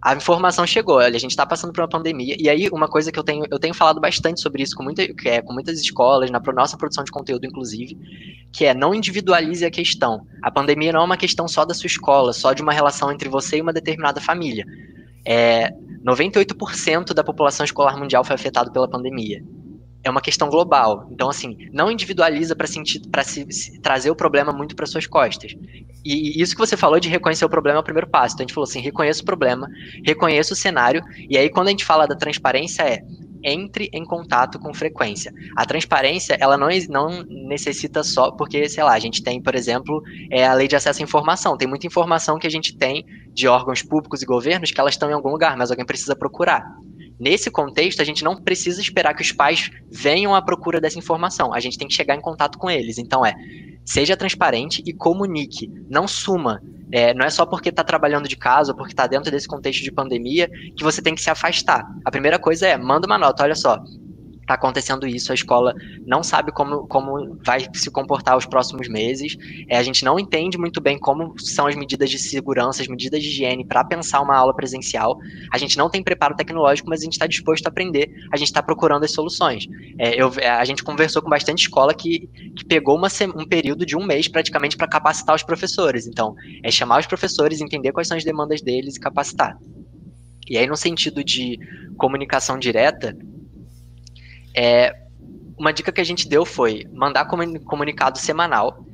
[0.00, 3.10] A informação chegou, olha, a gente está passando por uma pandemia, e aí uma coisa
[3.10, 6.30] que eu tenho, eu tenho falado bastante sobre isso com, muita, é, com muitas escolas,
[6.30, 7.96] na nossa produção de conteúdo, inclusive,
[8.52, 10.26] que é não individualize a questão.
[10.42, 13.28] A pandemia não é uma questão só da sua escola, só de uma relação entre
[13.28, 14.64] você e uma determinada família.
[15.24, 15.72] É,
[16.04, 19.42] 98% da população escolar mundial foi afetada pela pandemia
[20.04, 21.08] é uma questão global.
[21.10, 25.54] Então, assim, não individualiza para se, se, trazer o problema muito para suas costas.
[26.04, 28.34] E, e isso que você falou de reconhecer o problema é o primeiro passo.
[28.34, 29.68] Então, a gente falou assim: reconheça o problema,
[30.04, 31.02] reconheça o cenário.
[31.28, 33.02] E aí, quando a gente fala da transparência, é
[33.44, 35.32] entre em contato com frequência.
[35.56, 40.02] A transparência, ela não, não necessita só, porque, sei lá, a gente tem, por exemplo,
[40.30, 41.56] é a lei de acesso à informação.
[41.56, 45.10] Tem muita informação que a gente tem de órgãos públicos e governos que elas estão
[45.10, 46.64] em algum lugar, mas alguém precisa procurar.
[47.22, 51.54] Nesse contexto, a gente não precisa esperar que os pais venham à procura dessa informação.
[51.54, 52.98] A gente tem que chegar em contato com eles.
[52.98, 53.32] Então é,
[53.84, 55.70] seja transparente e comunique.
[55.88, 56.60] Não suma.
[56.90, 59.84] É, não é só porque está trabalhando de casa ou porque está dentro desse contexto
[59.84, 61.86] de pandemia que você tem que se afastar.
[62.04, 63.78] A primeira coisa é, manda uma nota, olha só,
[64.52, 65.74] está acontecendo isso, a escola
[66.06, 69.36] não sabe como, como vai se comportar os próximos meses,
[69.68, 73.22] é, a gente não entende muito bem como são as medidas de segurança, as medidas
[73.22, 75.18] de higiene para pensar uma aula presencial,
[75.50, 78.48] a gente não tem preparo tecnológico, mas a gente está disposto a aprender, a gente
[78.48, 79.66] está procurando as soluções.
[79.98, 83.86] É, eu, é, a gente conversou com bastante escola que, que pegou uma, um período
[83.86, 88.08] de um mês praticamente para capacitar os professores, então, é chamar os professores, entender quais
[88.08, 89.56] são as demandas deles e capacitar.
[90.48, 91.58] E aí, no sentido de
[91.96, 93.16] comunicação direta,
[94.54, 94.94] é,
[95.58, 98.84] uma dica que a gente deu foi mandar comunicado semanal.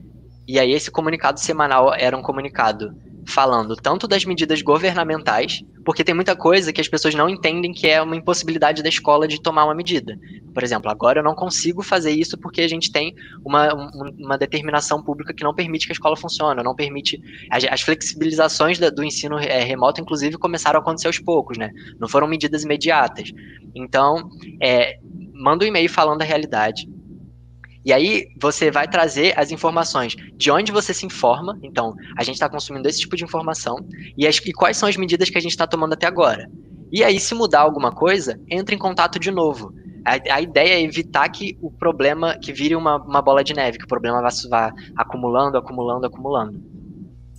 [0.46, 2.94] E aí esse comunicado semanal era um comunicado
[3.28, 7.86] falando tanto das medidas governamentais, porque tem muita coisa que as pessoas não entendem que
[7.86, 10.18] é uma impossibilidade da escola de tomar uma medida.
[10.54, 13.14] Por exemplo, agora eu não consigo fazer isso porque a gente tem
[13.44, 13.68] uma,
[14.18, 17.20] uma determinação pública que não permite que a escola funcione, não permite.
[17.50, 21.70] As, as flexibilizações do ensino é, remoto, inclusive, começaram a acontecer aos poucos, né?
[22.00, 23.30] Não foram medidas imediatas.
[23.74, 24.98] Então, é,
[25.34, 26.88] manda um e-mail falando a realidade.
[27.88, 31.58] E aí você vai trazer as informações de onde você se informa.
[31.62, 33.78] Então, a gente está consumindo esse tipo de informação
[34.14, 36.50] e, as, e quais são as medidas que a gente está tomando até agora.
[36.92, 39.72] E aí, se mudar alguma coisa, entre em contato de novo.
[40.04, 43.78] A, a, ideia é evitar que o problema, que vire uma, uma bola de neve,
[43.78, 46.62] que o problema vá, vá acumulando, acumulando, acumulando.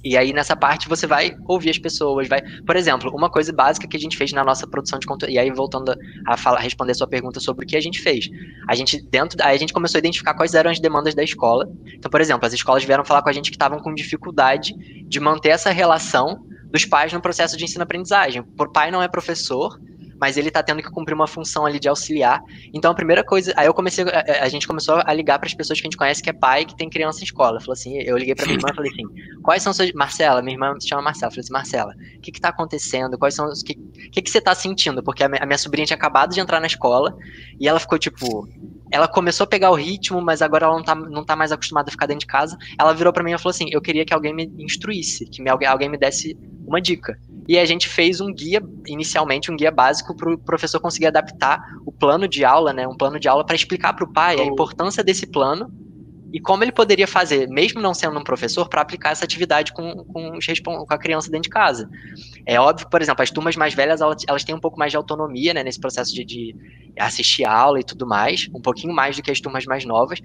[0.04, 2.42] E aí, nessa parte, você vai ouvir as pessoas, vai.
[2.66, 5.34] Por exemplo, uma coisa básica que a gente fez na nossa produção de conteúdo.
[5.34, 5.94] E aí, voltando
[6.26, 8.30] a, falar, responder a sua pergunta sobre o que a gente fez.
[8.68, 9.38] A gente, dentro.
[9.44, 11.70] Aí a gente começou a identificar quais eram as demandas da escola.
[11.94, 14.74] Então, por exemplo, as escolas vieram falar com a gente que estavam com dificuldade
[15.06, 18.44] de manter essa relação dos pais no processo de ensino-aprendizagem.
[18.44, 19.80] Por pai não é professor,
[20.20, 22.42] mas ele tá tendo que cumprir uma função ali de auxiliar.
[22.74, 25.54] Então a primeira coisa, aí eu comecei, a, a gente começou a ligar para as
[25.54, 27.60] pessoas que a gente conhece que é pai que tem criança em escola.
[27.60, 29.04] Falou assim, eu liguei para minha irmã e falei assim,
[29.42, 32.42] quais são suas, Marcela, minha irmã se chama Marcela, falei assim, Marcela, o que que
[32.42, 33.18] tá acontecendo?
[33.18, 33.76] Quais são os que
[34.12, 35.04] que que você tá sentindo?
[35.04, 37.16] Porque a minha, a minha sobrinha tinha acabado de entrar na escola
[37.60, 38.48] e ela ficou tipo,
[38.92, 41.90] ela começou a pegar o ritmo, mas agora ela não tá, não tá mais acostumada
[41.90, 42.58] a ficar dentro de casa.
[42.78, 45.50] Ela virou para mim e falou assim: Eu queria que alguém me instruísse, que me,
[45.50, 47.18] alguém me desse uma dica.
[47.48, 51.60] E a gente fez um guia, inicialmente, um guia básico para o professor conseguir adaptar
[51.86, 52.88] o plano de aula, né?
[52.88, 55.72] Um plano de aula para explicar para o pai a importância desse plano
[56.32, 60.04] e como ele poderia fazer, mesmo não sendo um professor, para aplicar essa atividade com,
[60.06, 61.90] com, com, a criança dentro de casa.
[62.46, 64.98] É óbvio, por exemplo, as turmas mais velhas, elas, elas têm um pouco mais de
[64.98, 66.56] autonomia, né, nesse processo de, de
[66.98, 70.20] assistir aula e tudo mais, um pouquinho mais do que as turmas mais novas,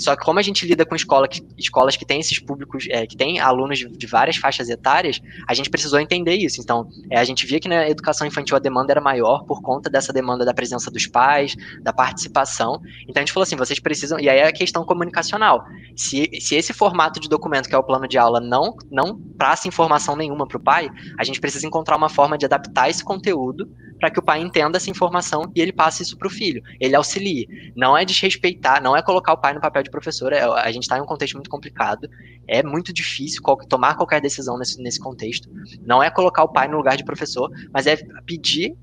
[0.00, 3.06] só que como a gente lida com escola que, escolas que têm esses públicos, é,
[3.06, 6.60] que têm alunos de, de, várias faixas etárias, a gente precisou entender isso.
[6.60, 9.90] Então, é, a gente via que na educação infantil a demanda era maior por conta
[9.90, 12.80] dessa demanda da presença dos pais, da participação.
[13.02, 15.49] Então a gente falou assim, vocês precisam, e aí é a questão comunicacional.
[15.96, 19.68] Se, se esse formato de documento, que é o plano de aula, não, não passa
[19.68, 20.88] informação nenhuma para o pai,
[21.18, 24.78] a gente precisa encontrar uma forma de adaptar esse conteúdo para que o pai entenda
[24.78, 27.46] essa informação e ele passe isso para o filho, ele auxilie.
[27.76, 30.84] Não é desrespeitar, não é colocar o pai no papel de professor, é, a gente
[30.84, 32.08] está em um contexto muito complicado,
[32.48, 35.48] é muito difícil qual, tomar qualquer decisão nesse, nesse contexto.
[35.82, 38.74] Não é colocar o pai no lugar de professor, mas é pedir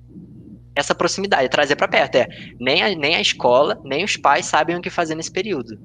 [0.75, 2.15] essa proximidade, trazer para perto.
[2.15, 2.27] É,
[2.59, 5.79] nem a, nem a escola, nem os pais sabem o que fazer nesse período.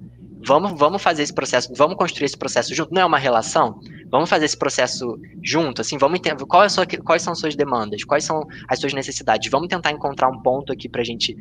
[0.44, 2.92] Vamos, vamos fazer esse processo, vamos construir esse processo junto.
[2.92, 3.78] Não é uma relação?
[4.10, 8.02] Vamos fazer esse processo junto, assim, vamos entender qual é sua, quais são suas demandas,
[8.04, 9.50] quais são as suas necessidades.
[9.50, 11.36] Vamos tentar encontrar um ponto aqui para a gente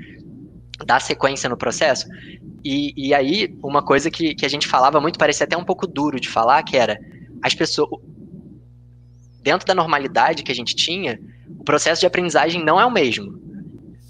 [0.86, 2.08] dar sequência no processo.
[2.64, 5.88] E, e aí, uma coisa que, que a gente falava muito, parecia até um pouco
[5.88, 7.00] duro de falar, que era
[7.42, 7.90] as pessoas.
[9.42, 11.20] Dentro da normalidade que a gente tinha,
[11.60, 13.42] o processo de aprendizagem não é o mesmo.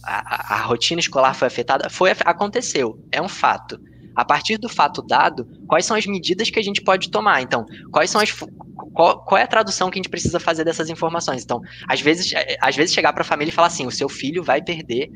[0.04, 3.80] A, a, a rotina escolar foi afetada, foi aconteceu, é um fato
[4.16, 7.42] a partir do fato dado, quais são as medidas que a gente pode tomar?
[7.42, 8.32] Então, quais são as
[8.94, 11.44] qual, qual, é a tradução que a gente precisa fazer dessas informações?
[11.44, 14.10] Então, às vezes, é, às vezes chegar para a família e falar assim: o seu
[14.10, 15.10] filho vai perder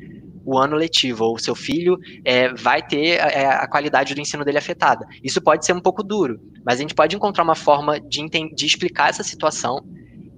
[0.44, 4.44] o ano letivo, ou o seu filho é, vai ter é, a qualidade do ensino
[4.44, 5.04] dele afetada.
[5.22, 8.24] Isso pode ser um pouco duro, mas a gente pode encontrar uma forma de,
[8.54, 9.84] de explicar essa situação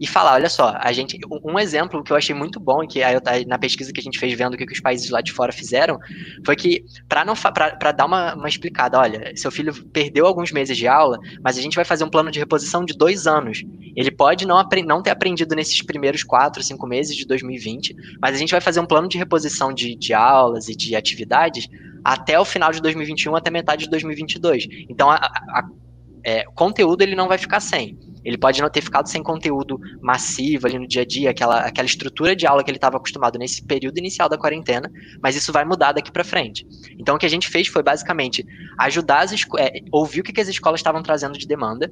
[0.00, 3.44] e falar, olha só, a gente, um exemplo que eu achei muito bom, que aí,
[3.46, 5.52] na pesquisa que a gente fez vendo o que, que os países lá de fora
[5.52, 5.98] fizeram,
[6.44, 10.76] foi que para não para dar uma, uma explicada, olha, seu filho perdeu alguns meses
[10.76, 13.64] de aula, mas a gente vai fazer um plano de reposição de dois anos.
[13.96, 18.38] Ele pode não, não ter aprendido nesses primeiros quatro, cinco meses de 2020, mas a
[18.38, 21.68] gente vai fazer um plano de reposição de, de aulas e de atividades
[22.04, 24.68] até o final de 2021, até metade de 2022.
[24.88, 25.68] Então, a, a, a
[26.24, 27.98] é, conteúdo ele não vai ficar sem.
[28.28, 31.86] Ele pode não ter ficado sem conteúdo massivo ali no dia a dia, aquela, aquela
[31.86, 35.64] estrutura de aula que ele estava acostumado nesse período inicial da quarentena, mas isso vai
[35.64, 36.66] mudar daqui para frente.
[36.98, 38.44] Então o que a gente fez foi basicamente
[38.78, 41.90] ajudar as é, ouvir o que, que as escolas estavam trazendo de demanda,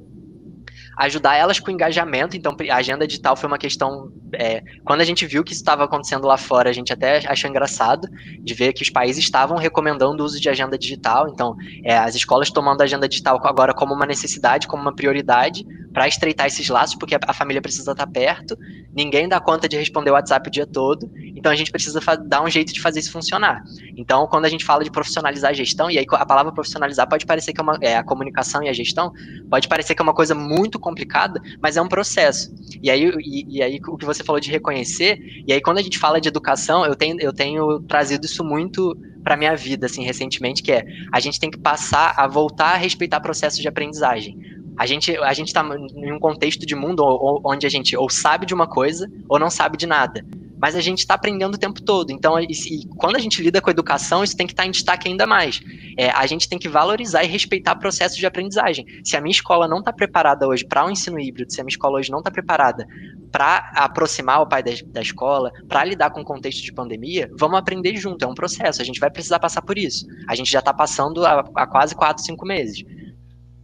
[0.97, 2.35] ajudar elas com engajamento.
[2.35, 4.11] Então, a agenda digital foi uma questão.
[4.33, 7.49] É, quando a gente viu que isso estava acontecendo lá fora, a gente até achou
[7.49, 8.07] engraçado
[8.41, 11.29] de ver que os países estavam recomendando o uso de agenda digital.
[11.29, 15.65] Então, é, as escolas tomando a agenda digital agora como uma necessidade, como uma prioridade,
[15.97, 18.55] para estreitar esses laços, porque a, família precisa estar perto,
[18.93, 22.43] ninguém dá conta de responder o WhatsApp o dia todo, então a gente precisa dar
[22.43, 23.63] um jeito de fazer isso funcionar.
[23.95, 27.25] Então, quando a gente fala de profissionalizar a gestão, e aí a palavra profissionalizar pode
[27.25, 27.79] parecer que é uma.
[27.81, 29.11] É, a comunicação e a gestão
[29.49, 32.53] pode parecer que é uma coisa muito complicada, mas é um processo.
[32.79, 35.17] E aí, e, e, aí o que você falou de reconhecer,
[35.47, 38.95] e aí quando a gente fala de educação, eu tenho, eu tenho trazido isso muito
[39.23, 42.77] para minha vida, assim, recentemente, que é a gente tem que passar a voltar a
[42.77, 44.56] respeitar processos de aprendizagem.
[44.77, 45.63] A gente a gente está
[45.95, 47.03] em um contexto de mundo
[47.43, 50.23] onde a gente ou sabe de uma coisa ou não sabe de nada
[50.59, 52.11] mas a gente está aprendendo o tempo todo.
[52.11, 54.67] Então, e, e, quando a gente lida com a educação, isso tem que estar tá
[54.67, 55.61] em destaque ainda mais.
[55.97, 58.85] É, a gente tem que valorizar e respeitar processos de aprendizagem.
[59.03, 61.63] Se a minha escola não está preparada hoje para o um ensino híbrido, se a
[61.63, 62.87] minha escola hoje não está preparada
[63.31, 67.59] para aproximar o pai da, da escola, para lidar com o contexto de pandemia, vamos
[67.59, 68.23] aprender junto.
[68.23, 68.81] É um processo.
[68.81, 70.07] A gente vai precisar passar por isso.
[70.27, 72.83] A gente já está passando há, há quase quatro, cinco meses.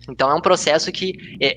[0.10, 1.56] Então é um processo que é,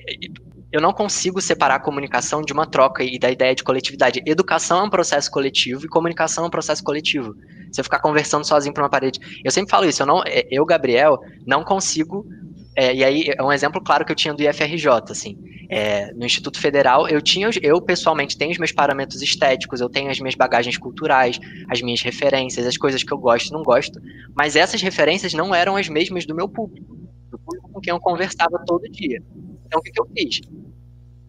[0.72, 4.22] eu não consigo separar a comunicação de uma troca e da ideia de coletividade.
[4.26, 7.34] Educação é um processo coletivo e comunicação é um processo coletivo.
[7.72, 10.02] Se eu ficar conversando sozinho para uma parede, eu sempre falo isso.
[10.02, 12.26] Eu não, eu Gabriel, não consigo.
[12.74, 15.38] É, e aí é um exemplo claro que eu tinha do IFRJ, assim.
[15.70, 20.10] É, no Instituto Federal, eu tinha, eu pessoalmente tenho os meus parâmetros estéticos, eu tenho
[20.10, 21.40] as minhas bagagens culturais,
[21.70, 23.98] as minhas referências, as coisas que eu gosto e não gosto,
[24.36, 26.96] mas essas referências não eram as mesmas do meu público,
[27.36, 29.22] do público com quem eu conversava todo dia.
[29.66, 30.40] Então, o que, que eu fiz?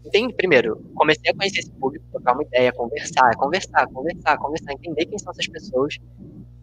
[0.06, 0.34] Entende?
[0.34, 5.20] Primeiro, comecei a conhecer esse público, trocar uma ideia, conversar, conversar, conversar, conversar, entender quem
[5.20, 5.98] são essas pessoas,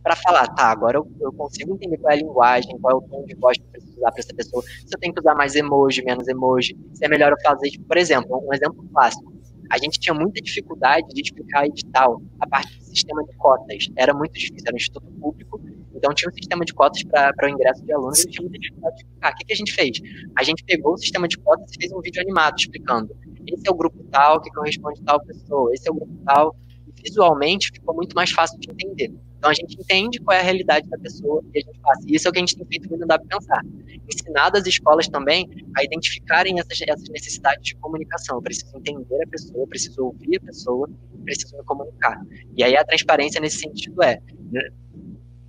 [0.03, 3.09] para falar, tá, agora eu, eu, consigo entender qual é a linguagem, qual é o
[3.09, 5.35] tom de voz que eu preciso usar para essa pessoa, se eu tenho que usar
[5.35, 9.33] mais emoji, menos emoji, se é melhor eu fazer, tipo, por exemplo, um exemplo clássico.
[9.71, 13.89] A gente tinha muita dificuldade de explicar edital, a parte sistema de cotas.
[13.97, 15.61] Era muito difícil, era um instituto público,
[15.95, 19.03] então tinha um sistema de cotas para o ingresso de alunos e tinha dificuldade de
[19.03, 19.33] explicar.
[19.33, 20.01] O que, que a gente fez?
[20.37, 23.17] A gente pegou o sistema de cotas e fez um vídeo animado explicando.
[23.47, 26.57] Esse é o grupo tal que corresponde a tal pessoa, esse é o grupo tal.
[27.03, 29.13] Visualmente ficou muito mais fácil de entender.
[29.39, 32.05] Então a gente entende qual é a realidade da pessoa e a gente faz.
[32.07, 33.63] E isso é o que a gente tem feito no Dá Pensar.
[34.11, 38.39] Ensinar as escolas também a identificarem essas, essas necessidades de comunicação.
[38.39, 40.89] Eu preciso entender a pessoa, preciso ouvir a pessoa,
[41.25, 42.19] preciso me comunicar.
[42.57, 44.19] E aí a transparência nesse sentido é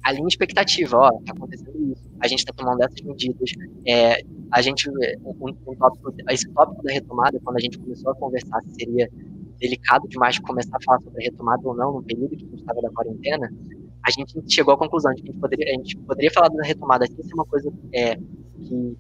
[0.06, 3.52] a linha expectativa, ó, tá acontecendo isso, a gente está tomando essas medidas,
[3.88, 4.22] é,
[4.52, 8.62] a gente, um, um tópico, esse tópico da retomada, quando a gente começou a conversar
[8.62, 9.10] se seria
[9.60, 12.60] delicado demais começar a falar sobre a retomada ou não no período que a gente
[12.60, 13.52] estava da quarentena,
[14.06, 16.64] a gente chegou à conclusão de que a gente poderia, a gente poderia falar da
[16.64, 18.98] retomada sem ser uma coisa é, que,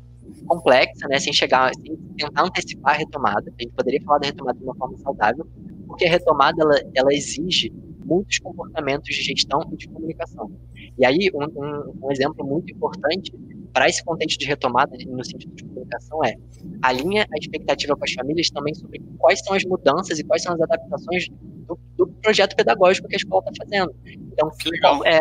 [0.47, 3.53] complexa, né, sem chegar, sem tentar antecipar a retomada.
[3.57, 5.47] A gente poderia falar da retomada de uma forma saudável,
[5.87, 7.71] porque a retomada ela, ela exige
[8.03, 10.51] muitos comportamentos de gestão e de comunicação.
[10.97, 13.31] E aí, um, um, um exemplo muito importante
[13.75, 16.33] para esse contexto de retomada no sentido de comunicação é
[16.81, 20.53] alinha a expectativa com as famílias também sobre quais são as mudanças e quais são
[20.53, 21.27] as adaptações
[21.67, 23.93] do, do projeto pedagógico que a escola está fazendo.
[24.31, 24.49] Então,
[24.79, 25.19] qual, é,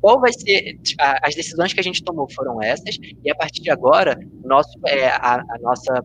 [0.00, 0.78] qual vai ser
[1.20, 5.08] as decisões que a gente tomou foram essas e a partir de agora nosso é,
[5.08, 6.00] a, a nossa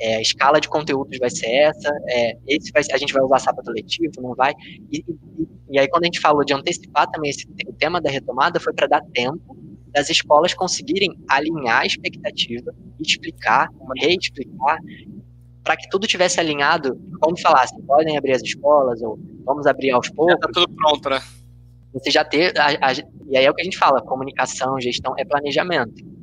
[0.00, 3.70] é, escala de conteúdos vai ser essa, é, esse vai, a gente vai usar sábado
[3.70, 4.52] letivo, não vai.
[4.90, 8.10] E, e, e, aí, quando a gente falou de antecipar também esse, o tema da
[8.10, 9.56] retomada, foi para dar tempo
[9.94, 14.78] das escolas conseguirem alinhar a expectativa, explicar, reexplicar,
[15.62, 20.10] para que tudo tivesse alinhado, como falassem, podem abrir as escolas, ou vamos abrir aos
[20.10, 20.32] poucos.
[20.32, 21.20] Já está tudo pronto, né?
[21.94, 22.52] Você já ter.
[22.58, 22.92] A, a,
[23.30, 26.13] e aí é o que a gente fala: comunicação, gestão, é planejamento.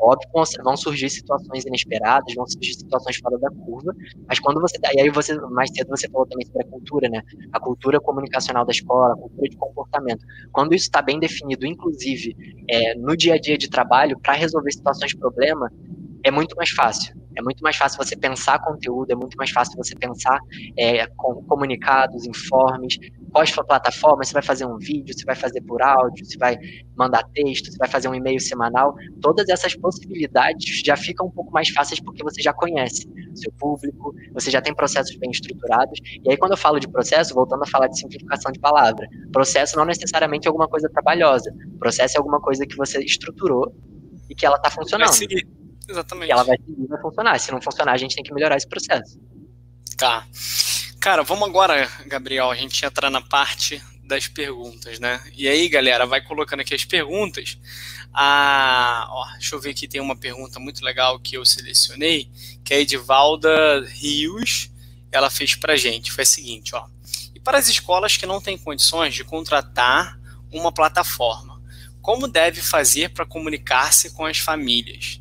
[0.00, 0.28] Óbvio,
[0.64, 3.94] vão surgir situações inesperadas, vão surgir situações fora da curva,
[4.28, 4.76] mas quando você.
[4.94, 7.22] E aí você, mais cedo você falou também sobre a cultura, né?
[7.52, 10.24] A cultura comunicacional da escola, a cultura de comportamento.
[10.52, 12.36] Quando isso está bem definido, inclusive
[12.68, 15.70] é, no dia a dia de trabalho, para resolver situações de problema,
[16.24, 17.14] é muito mais fácil.
[17.36, 20.38] É muito mais fácil você pensar conteúdo, é muito mais fácil você pensar
[20.76, 22.98] é, com comunicados, informes,
[23.30, 26.56] quais plataformas, você vai fazer um vídeo, você vai fazer por áudio, você vai
[26.96, 28.94] mandar texto, você vai fazer um e-mail semanal.
[29.20, 34.14] Todas essas possibilidades já ficam um pouco mais fáceis porque você já conhece seu público,
[34.32, 36.00] você já tem processos bem estruturados.
[36.24, 39.76] E aí, quando eu falo de processo, voltando a falar de simplificação de palavra, processo
[39.76, 41.54] não necessariamente é alguma coisa trabalhosa.
[41.78, 43.74] Processo é alguma coisa que você estruturou
[44.30, 45.12] e que ela está funcionando.
[45.88, 46.28] Exatamente.
[46.28, 47.38] E ela vai seguir, vai funcionar.
[47.38, 49.18] Se não funcionar, a gente tem que melhorar esse processo.
[49.96, 50.26] Tá.
[51.00, 55.20] Cara, vamos agora, Gabriel, a gente entrar na parte das perguntas, né?
[55.36, 57.58] E aí, galera, vai colocando aqui as perguntas.
[58.12, 62.30] Ah, ó, deixa eu ver aqui, tem uma pergunta muito legal que eu selecionei,
[62.64, 64.70] que é a Edivalda Rios,
[65.12, 66.12] ela fez pra gente.
[66.12, 66.86] Foi a seguinte, ó.
[67.34, 70.18] E para as escolas que não têm condições de contratar
[70.50, 71.60] uma plataforma,
[72.00, 75.20] como deve fazer para comunicar-se com as famílias?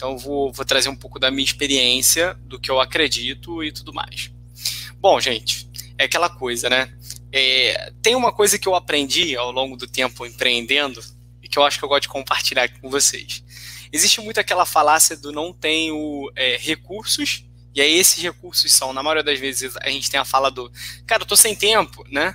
[0.00, 3.92] Então, vou, vou trazer um pouco da minha experiência, do que eu acredito e tudo
[3.92, 4.30] mais.
[4.98, 6.90] Bom, gente, é aquela coisa, né?
[7.30, 11.04] É, tem uma coisa que eu aprendi ao longo do tempo empreendendo
[11.42, 13.44] e que eu acho que eu gosto de compartilhar aqui com vocês.
[13.92, 17.44] Existe muito aquela falácia do não tenho é, recursos,
[17.74, 20.72] e aí esses recursos são, na maioria das vezes, a gente tem a fala do,
[21.06, 22.34] cara, eu tô sem tempo, né?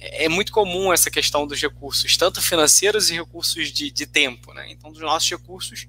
[0.00, 4.52] É muito comum essa questão dos recursos, tanto financeiros e recursos de, de tempo.
[4.54, 4.66] Né?
[4.70, 5.86] Então, dos nossos recursos,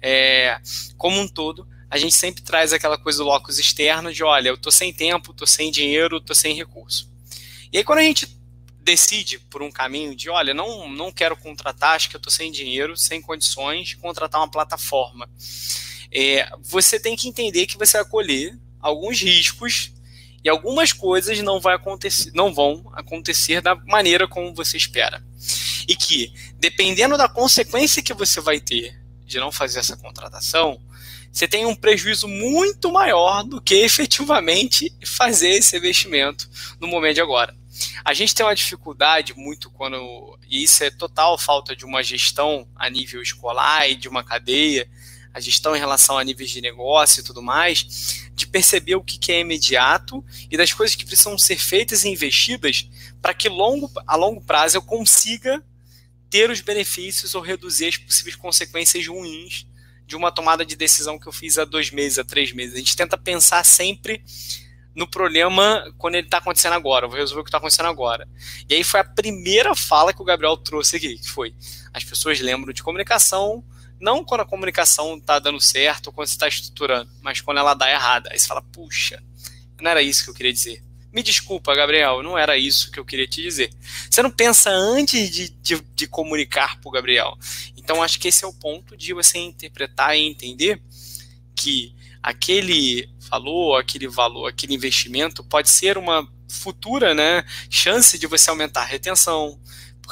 [0.00, 0.60] é,
[0.98, 4.54] como um todo, a gente sempre traz aquela coisa do locus externo de, olha, eu
[4.54, 7.10] estou sem tempo, estou sem dinheiro, estou sem recurso.
[7.72, 8.36] E aí, quando a gente
[8.80, 12.50] decide por um caminho de, olha, não, não quero contratar, acho que eu estou sem
[12.50, 15.30] dinheiro, sem condições de contratar uma plataforma,
[16.10, 19.92] é, você tem que entender que você vai colher alguns riscos
[20.44, 25.22] e algumas coisas não, vai acontecer, não vão acontecer da maneira como você espera.
[25.86, 30.80] E que, dependendo da consequência que você vai ter de não fazer essa contratação,
[31.32, 37.20] você tem um prejuízo muito maior do que efetivamente fazer esse investimento no momento de
[37.22, 37.56] agora.
[38.04, 42.68] A gente tem uma dificuldade muito quando, e isso é total falta de uma gestão
[42.76, 44.88] a nível escolar e de uma cadeia,
[45.32, 49.32] a gestão em relação a níveis de negócio e tudo mais, de perceber o que
[49.32, 52.88] é imediato e das coisas que precisam ser feitas e investidas
[53.20, 55.64] para que longo, a longo prazo eu consiga
[56.28, 59.66] ter os benefícios ou reduzir as possíveis consequências ruins
[60.06, 62.74] de uma tomada de decisão que eu fiz há dois meses, há três meses.
[62.74, 64.22] A gente tenta pensar sempre
[64.94, 67.06] no problema quando ele está acontecendo agora.
[67.06, 68.28] Eu vou resolver o que está acontecendo agora.
[68.68, 71.54] E aí foi a primeira fala que o Gabriel trouxe aqui, que foi
[71.92, 73.64] as pessoas lembram de comunicação
[74.02, 77.72] não quando a comunicação está dando certo ou quando você está estruturando, mas quando ela
[77.72, 78.30] dá errada.
[78.32, 79.22] Aí você fala, puxa,
[79.80, 80.82] não era isso que eu queria dizer.
[81.12, 83.70] Me desculpa, Gabriel, não era isso que eu queria te dizer.
[84.10, 87.38] Você não pensa antes de, de, de comunicar para o Gabriel.
[87.76, 90.82] Então, acho que esse é o ponto de você interpretar e entender
[91.54, 98.50] que aquele valor, aquele valor, aquele investimento pode ser uma futura né, chance de você
[98.50, 99.58] aumentar a retenção,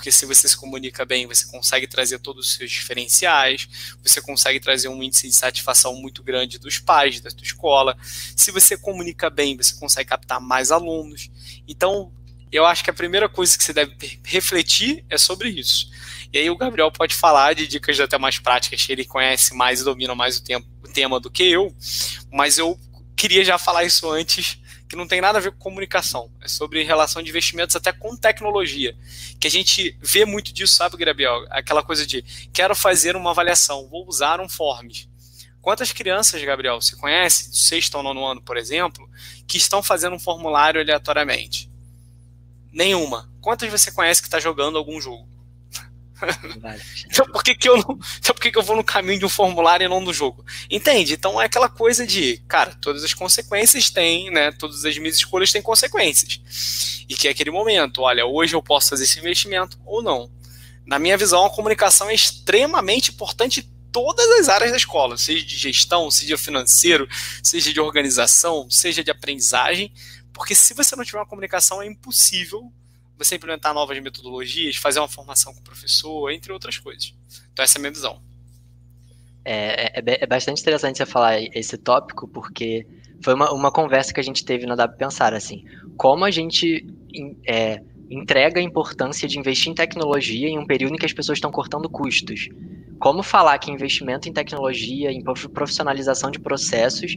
[0.00, 3.68] porque se você se comunica bem, você consegue trazer todos os seus diferenciais,
[4.02, 7.94] você consegue trazer um índice de satisfação muito grande dos pais, da sua escola.
[8.34, 11.28] Se você comunica bem, você consegue captar mais alunos.
[11.68, 12.10] Então,
[12.50, 13.94] eu acho que a primeira coisa que você deve
[14.24, 15.90] refletir é sobre isso.
[16.32, 19.84] E aí o Gabriel pode falar de dicas até mais práticas, ele conhece mais e
[19.84, 21.76] domina mais o, tempo, o tema do que eu,
[22.32, 22.80] mas eu
[23.14, 24.56] queria já falar isso antes,
[24.90, 28.16] que não tem nada a ver com comunicação, é sobre relação de investimentos até com
[28.16, 28.96] tecnologia,
[29.38, 31.46] que a gente vê muito disso, sabe, Gabriel?
[31.48, 32.22] Aquela coisa de,
[32.52, 35.08] quero fazer uma avaliação, vou usar um Forms.
[35.62, 39.08] Quantas crianças, Gabriel, você conhece, do sexto ou nono ano, por exemplo,
[39.46, 41.70] que estão fazendo um formulário aleatoriamente?
[42.72, 43.30] Nenhuma.
[43.40, 45.28] Quantas você conhece que está jogando algum jogo?
[47.06, 49.24] então por que, que eu não, então por que, que eu vou no caminho de
[49.24, 50.44] um formulário e não do jogo?
[50.70, 51.14] Entende?
[51.14, 54.52] Então é aquela coisa de, cara, todas as consequências têm, né?
[54.52, 57.04] Todas as minhas escolhas têm consequências.
[57.08, 60.30] E que é aquele momento, olha, hoje eu posso fazer esse investimento ou não.
[60.86, 65.44] Na minha visão, a comunicação é extremamente importante em todas as áreas da escola, seja
[65.44, 67.08] de gestão, seja financeiro,
[67.42, 69.92] seja de organização, seja de aprendizagem,
[70.32, 72.72] porque se você não tiver uma comunicação, é impossível
[73.24, 77.14] você implementar novas metodologias, fazer uma formação com o professor, entre outras coisas.
[77.52, 78.20] Então, essa é a minha visão.
[79.44, 82.86] É, é, é bastante interessante você falar esse tópico, porque
[83.22, 85.64] foi uma, uma conversa que a gente teve no W Pensar, assim,
[85.96, 86.86] como a gente
[87.46, 91.36] é, entrega a importância de investir em tecnologia em um período em que as pessoas
[91.36, 92.48] estão cortando custos.
[92.98, 97.14] Como falar que investimento em tecnologia, em profissionalização de processos,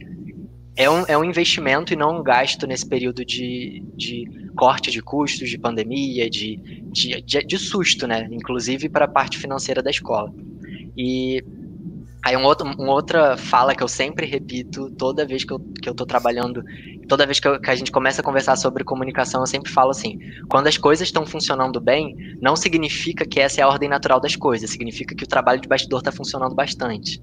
[0.76, 5.00] é um, é um investimento e não um gasto nesse período de, de corte de
[5.00, 6.56] custos, de pandemia, de,
[6.90, 8.28] de, de, de susto, né?
[8.30, 10.32] Inclusive para a parte financeira da escola.
[10.96, 11.44] E
[12.24, 15.88] aí um outro, uma outra fala que eu sempre repito toda vez que eu, que
[15.88, 16.64] eu trabalhando,
[17.08, 19.90] toda vez que, eu, que a gente começa a conversar sobre comunicação, eu sempre falo
[19.90, 20.18] assim,
[20.48, 24.34] quando as coisas estão funcionando bem, não significa que essa é a ordem natural das
[24.34, 27.22] coisas, significa que o trabalho de bastidor está funcionando bastante.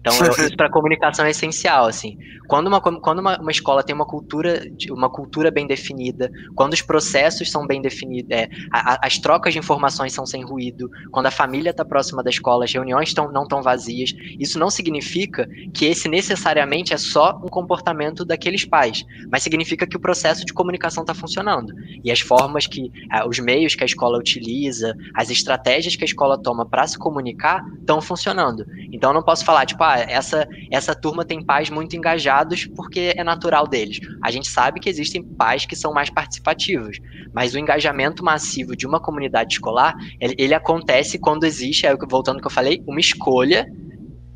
[0.00, 0.14] Então,
[0.46, 2.16] isso para comunicação é essencial, assim.
[2.46, 6.80] Quando uma, quando uma, uma, escola tem uma cultura, uma cultura bem definida, quando os
[6.80, 11.70] processos são bem definidos, é, as trocas de informações são sem ruído, quando a família
[11.70, 16.08] está próxima da escola, as reuniões tão, não estão vazias, isso não significa que esse
[16.08, 21.12] necessariamente é só um comportamento daqueles pais, mas significa que o processo de comunicação está
[21.12, 21.74] funcionando.
[22.04, 22.90] E as formas que,
[23.28, 27.64] os meios que a escola utiliza, as estratégias que a escola toma para se comunicar
[27.80, 28.64] estão funcionando.
[28.92, 33.12] Então, eu não posso falar, tipo, ah, essa, essa turma tem pais muito engajados porque
[33.16, 34.00] é natural deles.
[34.22, 36.98] A gente sabe que existem pais que são mais participativos,
[37.32, 42.40] mas o engajamento massivo de uma comunidade escolar, ele, ele acontece quando existe, voltando ao
[42.42, 43.66] que eu falei, uma escolha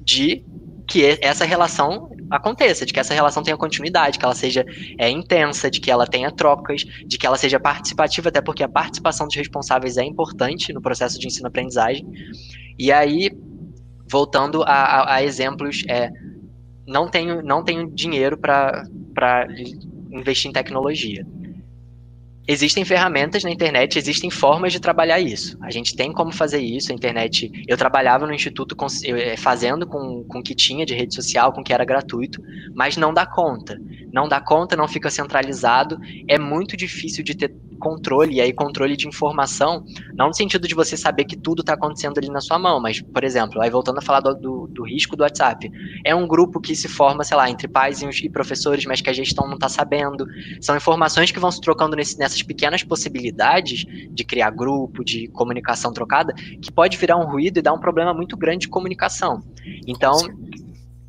[0.00, 0.44] de
[0.86, 4.64] que essa relação aconteça, de que essa relação tenha continuidade, que ela seja
[4.98, 8.68] é, intensa, de que ela tenha trocas, de que ela seja participativa, até porque a
[8.68, 12.06] participação dos responsáveis é importante no processo de ensino-aprendizagem.
[12.78, 13.30] E aí,
[14.12, 16.10] voltando a, a, a exemplos, é,
[16.86, 18.84] não tenho, não tenho dinheiro para
[20.10, 21.26] investir em tecnologia.
[22.46, 25.56] Existem ferramentas na internet, existem formas de trabalhar isso.
[25.62, 26.90] A gente tem como fazer isso.
[26.90, 27.50] A internet.
[27.68, 31.52] Eu trabalhava no instituto com, é, fazendo com, com o que tinha de rede social,
[31.52, 32.42] com o que era gratuito,
[32.74, 33.80] mas não dá conta.
[34.12, 35.98] Não dá conta, não fica centralizado.
[36.28, 40.74] É muito difícil de ter controle, e aí controle de informação, não no sentido de
[40.74, 43.98] você saber que tudo está acontecendo ali na sua mão, mas, por exemplo, aí voltando
[43.98, 45.68] a falar do, do, do, risco do WhatsApp,
[46.04, 49.12] é um grupo que se forma, sei lá, entre pais e, professores, mas que a
[49.12, 50.26] gestão não está sabendo.
[50.60, 55.92] São informações que vão se trocando nesse, nessas pequenas possibilidades de criar grupo, de comunicação
[55.92, 59.42] trocada, que pode virar um ruído e dar um problema muito grande de comunicação.
[59.86, 60.16] Então,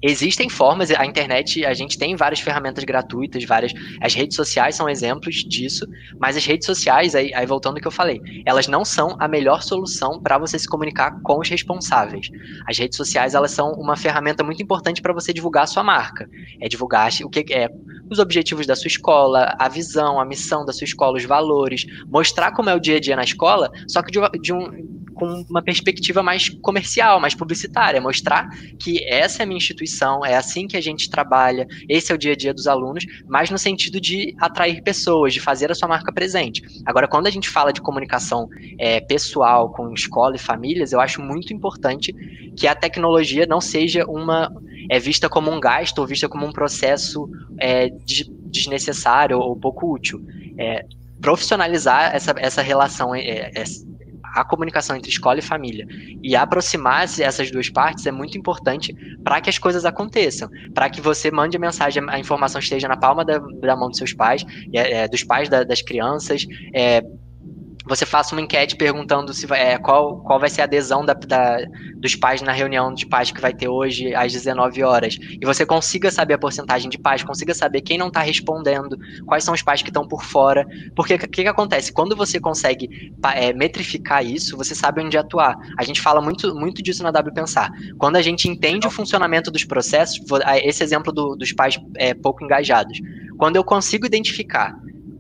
[0.04, 3.74] existem formas, a internet, a gente tem várias ferramentas gratuitas, várias.
[4.02, 5.88] As redes sociais são exemplos disso,
[6.20, 9.28] mas as redes sociais, aí, aí voltando ao que eu falei, elas não são a
[9.28, 12.30] melhor solução para você se comunicar com os responsáveis.
[12.68, 16.30] As redes sociais, elas são uma ferramenta muito importante para você divulgar a sua marca.
[16.60, 17.70] É divulgar o que é
[18.10, 22.52] os objetivos da sua escola, a visão, a missão da sua escola, os valores, mostrar
[22.52, 25.62] como é o dia a dia na escola, só que de, de um com uma
[25.62, 28.50] perspectiva mais comercial, mais publicitária, mostrar
[28.80, 29.93] que essa é a minha instituição,
[30.26, 33.50] é assim que a gente trabalha, esse é o dia a dia dos alunos, mas
[33.50, 36.62] no sentido de atrair pessoas, de fazer a sua marca presente.
[36.86, 38.48] Agora, quando a gente fala de comunicação
[38.80, 42.14] é, pessoal com escola e famílias, eu acho muito importante
[42.58, 44.52] que a tecnologia não seja uma
[44.90, 47.90] é vista como um gasto ou vista como um processo é,
[48.46, 50.22] desnecessário ou pouco útil.
[50.58, 50.86] É,
[51.22, 53.64] profissionalizar essa, essa relação, é, é
[54.34, 55.86] a comunicação entre escola e família
[56.22, 61.00] e aproximar essas duas partes é muito importante para que as coisas aconteçam, para que
[61.00, 64.46] você mande a mensagem, a informação esteja na palma da, da mão dos seus pais,
[64.74, 67.02] é, dos pais da, das crianças, é,
[67.86, 71.14] você faça uma enquete perguntando se vai, é, qual, qual vai ser a adesão da,
[71.14, 71.58] da,
[71.98, 75.18] dos pais na reunião de pais que vai ter hoje às 19 horas.
[75.20, 79.44] E você consiga saber a porcentagem de pais, consiga saber quem não está respondendo, quais
[79.44, 80.66] são os pais que estão por fora.
[80.96, 81.92] Porque o que, que, acontece?
[81.92, 85.58] Quando você consegue é, metrificar isso, você sabe onde atuar.
[85.78, 87.70] A gente fala muito, muito disso na W Pensar.
[87.98, 90.24] Quando a gente entende o funcionamento dos processos,
[90.64, 93.00] esse exemplo do, dos pais é, pouco engajados.
[93.38, 94.74] Quando eu consigo identificar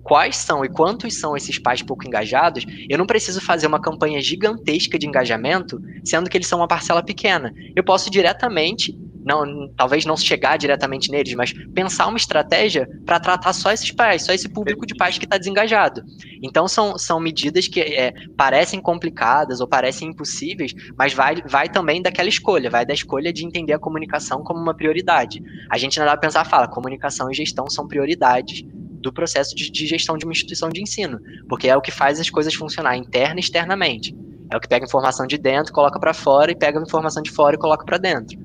[0.03, 4.21] quais são e quantos são esses pais pouco engajados, eu não preciso fazer uma campanha
[4.21, 7.53] gigantesca de engajamento, sendo que eles são uma parcela pequena.
[7.75, 8.95] Eu posso diretamente,
[9.25, 14.23] não, talvez não chegar diretamente neles, mas pensar uma estratégia para tratar só esses pais,
[14.23, 16.03] só esse público de pais que está desengajado.
[16.41, 22.01] Então são, são medidas que é, parecem complicadas ou parecem impossíveis, mas vai, vai também
[22.01, 25.41] daquela escolha, vai da escolha de entender a comunicação como uma prioridade.
[25.69, 28.65] A gente para pensar, fala, comunicação e gestão são prioridades
[29.03, 32.19] do processo de, de, gestão de uma instituição de ensino, porque é o que faz
[32.19, 34.15] as coisas funcionar interna e externamente.
[34.49, 37.55] É o que pega informação de dentro, coloca para fora e pega informação de fora
[37.55, 38.41] e coloca para dentro.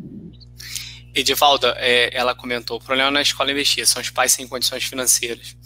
[1.14, 5.56] Edivalda, é, ela comentou, o problema na escola investir, são os pais sem condições financeiras.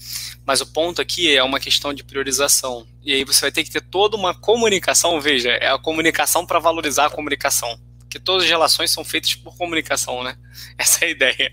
[0.47, 2.86] Mas o ponto aqui é uma questão de priorização.
[3.03, 6.59] E aí você vai ter que ter toda uma comunicação, veja, é a comunicação para
[6.59, 7.78] valorizar a comunicação
[8.12, 10.36] que todas as relações são feitas por comunicação, né?
[10.76, 11.53] Essa é a ideia.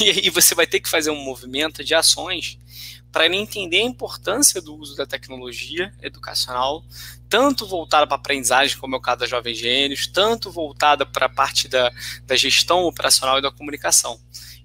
[0.00, 2.58] E aí você vai ter que fazer um movimento de ações
[3.12, 6.82] para ele entender a importância do uso da tecnologia educacional,
[7.28, 11.26] tanto voltada para a aprendizagem, como é o caso da Jovem Gênios, tanto voltada para
[11.26, 11.92] a parte da,
[12.24, 14.18] da gestão operacional e da comunicação.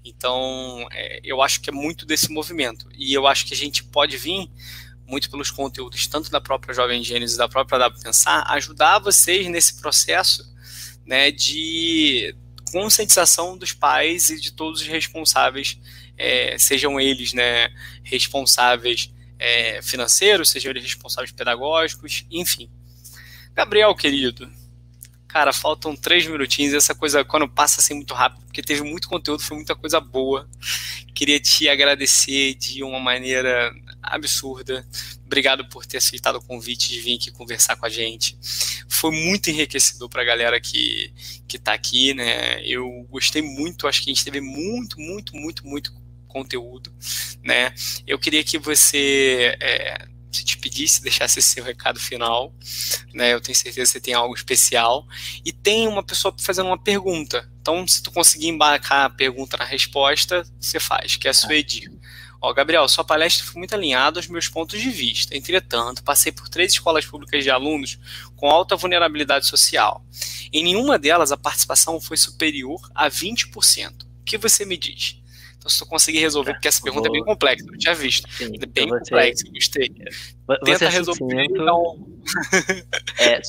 [0.04, 2.88] Então, é, eu acho que é muito desse movimento.
[2.98, 4.50] E eu acho que a gente pode vir,
[5.06, 9.48] muito pelos conteúdos, tanto da própria Jovem Gênios e da própria W Pensar, ajudar vocês
[9.48, 10.44] nesse processo
[11.06, 12.36] né, de
[12.72, 15.80] conscientização dos pais e de todos os responsáveis,
[16.18, 17.70] é, sejam eles né,
[18.04, 22.70] responsáveis é, financeiros, sejam eles responsáveis pedagógicos, enfim.
[23.54, 24.50] Gabriel, querido,
[25.28, 26.74] cara, faltam três minutinhos.
[26.74, 30.50] Essa coisa, quando passa assim muito rápido, porque teve muito conteúdo, foi muita coisa boa.
[31.14, 34.86] Queria te agradecer de uma maneira absurda.
[35.26, 38.38] Obrigado por ter aceitado o convite de vir aqui conversar com a gente.
[38.88, 41.14] Foi muito enriquecedor para a galera que
[41.48, 42.62] que está aqui, né?
[42.66, 45.94] Eu gostei muito, acho que a gente teve muito, muito, muito, muito
[46.38, 46.94] conteúdo,
[47.44, 47.74] né?
[48.06, 52.54] Eu queria que você é, se te pedisse, deixasse esse seu recado final,
[53.14, 53.34] né?
[53.34, 55.06] Eu tenho certeza que você tem algo especial
[55.44, 57.50] e tem uma pessoa fazendo uma pergunta.
[57.62, 61.48] Então, se tu conseguir embarcar a pergunta na resposta, você faz, que é a sua
[61.48, 61.90] Suedi.
[62.40, 65.36] Ó, Gabriel, sua palestra foi muito alinhada aos meus pontos de vista.
[65.36, 67.98] Entretanto, passei por três escolas públicas de alunos
[68.36, 70.06] com alta vulnerabilidade social.
[70.54, 74.04] Em nenhuma delas a participação foi superior a 20%.
[74.04, 75.20] O que você me diz?
[75.68, 77.16] Se tu conseguir resolver, porque essa pergunta vou...
[77.16, 78.32] é bem complexa, eu tinha visto.
[78.32, 79.00] Sim, é bem você...
[79.00, 79.92] complexa, gostei.
[80.64, 81.44] Tenta resolver.
[81.44, 82.08] Então...
[83.20, 83.42] é,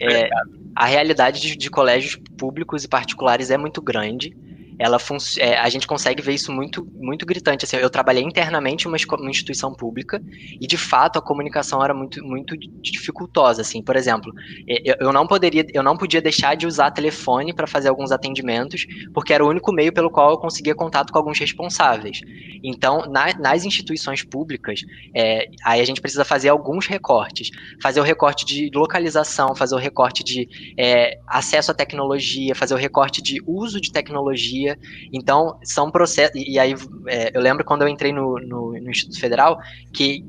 [0.00, 0.30] é,
[0.74, 4.34] a realidade de, de colégios públicos e particulares é muito grande
[4.82, 4.98] ela
[5.38, 7.64] é, a gente consegue ver isso muito, muito gritante.
[7.64, 10.20] Assim, eu trabalhei internamente em uma, uma, instituição pública
[10.60, 13.62] e, de fato, a comunicação era muito, muito dificultosa.
[13.62, 14.32] Assim, por exemplo,
[14.66, 18.84] eu, eu não poderia, eu não podia deixar de usar telefone para fazer alguns atendimentos,
[19.14, 22.20] porque era o único meio pelo qual eu conseguia contato com alguns responsáveis.
[22.64, 24.80] Então, na, nas instituições públicas,
[25.14, 29.78] é, aí a gente precisa fazer alguns recortes, fazer o recorte de localização, fazer o
[29.78, 34.71] recorte de é, acesso à tecnologia, fazer o recorte de uso de tecnologia
[35.12, 36.34] então, são processos.
[36.34, 36.74] E aí,
[37.06, 39.58] é, eu lembro quando eu entrei no, no, no, Instituto Federal
[39.92, 40.24] que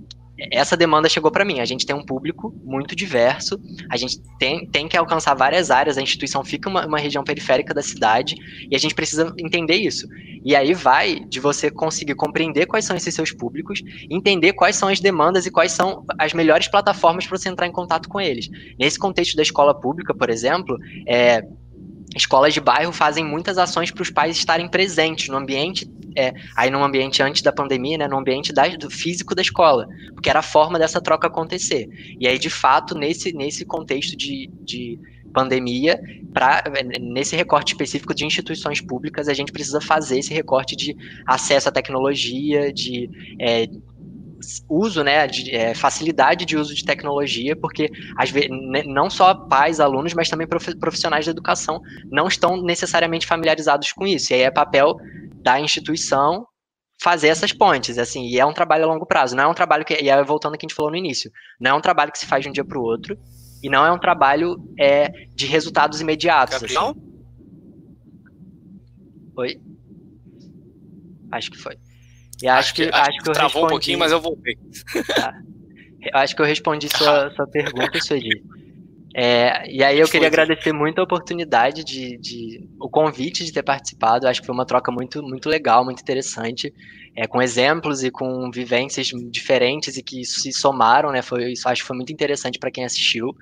[0.51, 1.59] essa demanda chegou para mim.
[1.59, 5.97] A gente tem um público muito diverso, a gente tem, tem que alcançar várias áreas,
[5.97, 8.35] a instituição fica uma, uma região periférica da cidade
[8.69, 10.07] e a gente precisa entender isso.
[10.43, 14.89] E aí vai de você conseguir compreender quais são esses seus públicos, entender quais são
[14.89, 18.49] as demandas e quais são as melhores plataformas para você entrar em contato com eles.
[18.77, 20.77] Nesse contexto da escola pública, por exemplo,
[21.07, 21.45] é,
[22.15, 26.69] escolas de bairro fazem muitas ações para os pais estarem presentes no ambiente, é, aí
[26.69, 30.39] no ambiente antes da pandemia, né, no ambiente da, do físico da escola, porque era
[30.39, 31.89] a forma dessa troca acontecer.
[32.19, 34.99] E aí, de fato, nesse, nesse contexto de, de
[35.33, 35.99] pandemia,
[36.31, 36.63] pra,
[37.01, 40.95] nesse recorte específico de instituições públicas, a gente precisa fazer esse recorte de
[41.25, 43.09] acesso à tecnologia, de
[43.39, 43.67] é,
[44.69, 48.49] uso, né, de, é, facilidade de uso de tecnologia, porque às vezes,
[48.85, 51.81] não só pais, alunos, mas também profissionais da educação
[52.11, 54.31] não estão necessariamente familiarizados com isso.
[54.31, 54.95] E aí é papel
[55.41, 56.45] da instituição
[57.01, 59.83] fazer essas pontes, assim, e é um trabalho a longo prazo, não é um trabalho
[59.83, 61.29] que, e aí voltando ao que a gente falou no início,
[61.59, 63.17] não é um trabalho que se faz de um dia para o outro,
[63.61, 66.59] e não é um trabalho é, de resultados imediatos.
[66.59, 66.89] Gabriel?
[66.89, 67.13] Assim.
[69.35, 69.61] Oi?
[71.31, 71.77] Acho que foi.
[72.43, 73.65] E acho, acho que, acho, acho que eu travou respondi...
[73.65, 74.57] um pouquinho, mas eu voltei.
[75.15, 75.33] Tá.
[76.05, 78.43] Eu acho que eu respondi sua, sua pergunta, Sueli.
[79.15, 83.63] É, e aí eu queria agradecer muito a oportunidade de, de, o convite de ter
[83.63, 84.27] participado.
[84.27, 86.73] Acho que foi uma troca muito, muito legal, muito interessante,
[87.15, 91.21] é, com exemplos e com vivências diferentes e que se somaram, né?
[91.21, 93.33] Foi, isso acho que foi muito interessante para quem assistiu.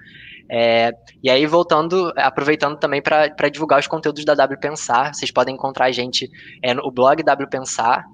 [0.47, 0.91] É,
[1.23, 5.85] e aí, voltando, aproveitando também para divulgar os conteúdos da W Pensar, vocês podem encontrar
[5.85, 6.29] a gente
[6.61, 8.05] é, no blog W Pensar,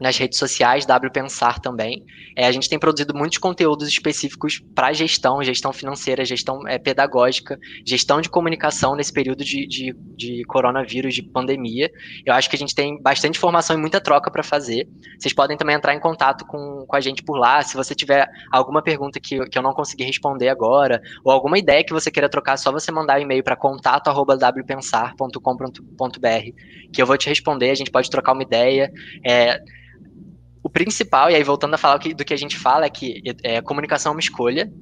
[0.00, 2.02] nas redes sociais, W Pensar também.
[2.34, 7.58] É, a gente tem produzido muitos conteúdos específicos para gestão, gestão financeira, gestão é, pedagógica,
[7.84, 11.90] gestão de comunicação nesse período de, de, de, coronavírus, de pandemia.
[12.24, 14.88] Eu acho que a gente tem bastante informação e muita troca para fazer.
[15.18, 17.60] Vocês podem também entrar em contato com, com a gente por lá.
[17.62, 21.84] Se você tiver alguma pergunta que, que eu não consegui responder agora, ou alguma ideia
[21.84, 26.50] que você queira trocar, é só você mandar um e-mail para contato.wpensar.com.br,
[26.90, 27.70] que eu vou te responder.
[27.70, 28.90] A gente pode trocar uma ideia.
[29.26, 29.60] É,
[30.72, 34.10] principal, e aí voltando a falar do que a gente fala, é que é, comunicação
[34.10, 34.72] é uma escolha,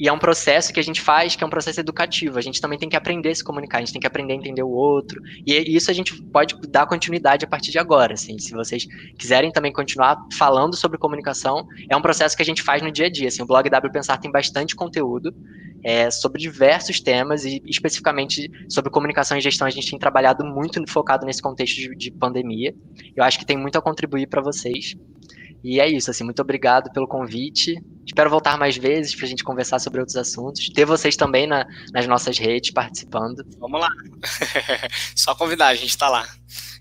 [0.00, 2.38] e é um processo que a gente faz que é um processo educativo.
[2.38, 4.36] A gente também tem que aprender a se comunicar, a gente tem que aprender a
[4.36, 5.20] entender o outro.
[5.46, 8.14] E isso a gente pode dar continuidade a partir de agora.
[8.14, 8.38] Assim.
[8.38, 8.86] Se vocês
[9.18, 13.06] quiserem também continuar falando sobre comunicação, é um processo que a gente faz no dia
[13.06, 13.28] a dia.
[13.28, 13.42] Assim.
[13.42, 15.34] O blog W Pensar tem bastante conteúdo
[15.84, 19.66] é, sobre diversos temas e especificamente sobre comunicação e gestão.
[19.66, 22.74] A gente tem trabalhado muito focado nesse contexto de, de pandemia.
[23.14, 24.96] Eu acho que tem muito a contribuir para vocês.
[25.62, 27.80] E é isso, assim, muito obrigado pelo convite.
[28.06, 30.68] Espero voltar mais vezes para a gente conversar sobre outros assuntos.
[30.70, 33.44] Ter vocês também na, nas nossas redes participando.
[33.58, 33.90] Vamos lá.
[35.14, 36.26] Só convidar, a gente está lá.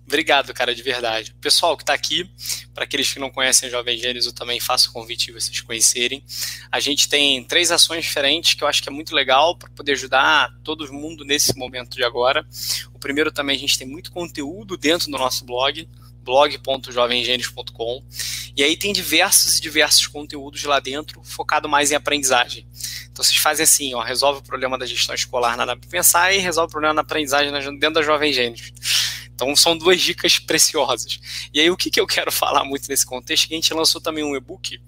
[0.09, 1.36] Obrigado, cara, de verdade.
[1.39, 2.27] Pessoal que está aqui,
[2.73, 6.23] para aqueles que não conhecem Jovem Gênesis, eu também faço o convite de vocês conhecerem.
[6.71, 9.91] A gente tem três ações diferentes que eu acho que é muito legal para poder
[9.91, 12.43] ajudar todo mundo nesse momento de agora.
[12.91, 15.88] O primeiro também a gente tem muito conteúdo dentro do nosso blog,
[16.30, 18.03] blog.jovemgênios.com.
[18.55, 22.67] E aí tem diversos e diversos conteúdos lá dentro, focado mais em aprendizagem.
[23.11, 26.69] Então vocês fazem assim, ó, resolve o problema da gestão escolar na Pensar e resolve
[26.69, 28.71] o problema da aprendizagem dentro da Jovem Gênios.
[29.34, 31.19] Então são duas dicas preciosas.
[31.53, 33.99] E aí o que, que eu quero falar muito nesse contexto é a gente lançou
[33.99, 34.80] também um e-book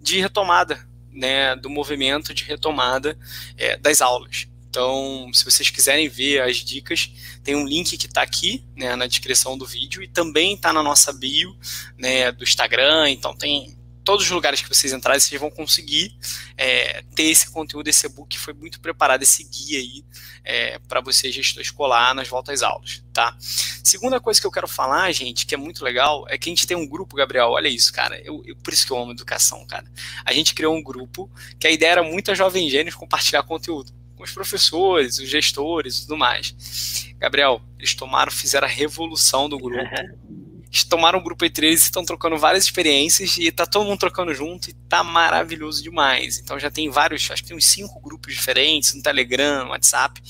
[0.00, 3.18] de retomada, né, do movimento de retomada
[3.56, 4.46] é, das aulas.
[4.74, 7.08] Então, se vocês quiserem ver as dicas,
[7.44, 10.82] tem um link que está aqui né, na descrição do vídeo e também está na
[10.82, 11.56] nossa bio
[11.96, 13.08] né, do Instagram.
[13.08, 16.18] Então, tem todos os lugares que vocês entrarem, vocês vão conseguir
[16.56, 20.04] é, ter esse conteúdo, esse e-book que foi muito preparado, esse guia aí
[20.42, 23.36] é, para você, gestor escolar, nas voltas aulas, tá?
[23.38, 26.66] Segunda coisa que eu quero falar, gente, que é muito legal, é que a gente
[26.66, 29.64] tem um grupo, Gabriel, olha isso, cara, eu, eu, por isso que eu amo educação,
[29.66, 29.86] cara.
[30.24, 34.32] A gente criou um grupo que a ideia era muita jovem gênios compartilhar conteúdo os
[34.32, 37.14] professores, os gestores e tudo mais.
[37.18, 39.84] Gabriel, eles tomaram, fizeram a revolução do grupo.
[40.88, 44.34] tomaram um grupo entre eles e estão trocando várias experiências e tá todo mundo trocando
[44.34, 46.38] junto e tá maravilhoso demais.
[46.38, 50.20] Então já tem vários, acho que tem uns cinco grupos diferentes no Telegram, no WhatsApp.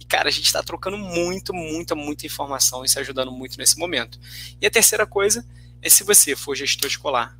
[0.00, 3.78] E cara, a gente está trocando muito, muita, muita informação e se ajudando muito nesse
[3.78, 4.18] momento.
[4.60, 5.44] E a terceira coisa
[5.82, 7.39] é se você for gestor escolar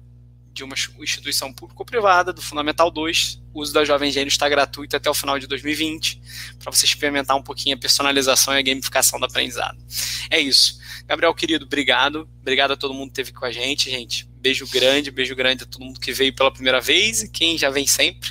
[0.53, 4.49] de uma instituição pública ou privada, do Fundamental 2, o uso da Jovem Gênio está
[4.49, 6.21] gratuito até o final de 2020,
[6.59, 9.79] para você experimentar um pouquinho a personalização e a gamificação do aprendizado.
[10.29, 10.79] É isso.
[11.07, 12.29] Gabriel, querido, obrigado.
[12.41, 14.29] Obrigado a todo mundo que esteve com a gente, gente.
[14.37, 17.71] Beijo grande, beijo grande a todo mundo que veio pela primeira vez e quem já
[17.71, 18.31] vem sempre.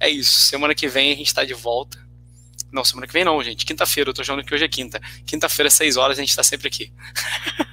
[0.00, 0.42] É isso.
[0.42, 2.02] Semana que vem a gente está de volta.
[2.72, 3.64] Não, semana que vem não, gente.
[3.64, 5.00] Quinta-feira, eu tô achando que hoje é quinta.
[5.24, 6.92] Quinta-feira, às 6 horas, a gente está sempre aqui.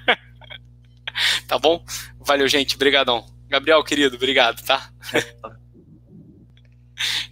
[1.48, 1.84] tá bom?
[2.20, 2.76] Valeu, gente.
[2.76, 3.26] Obrigadão.
[3.52, 4.90] Gabriel, querido, obrigado, tá?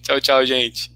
[0.04, 0.92] tchau, tchau, gente.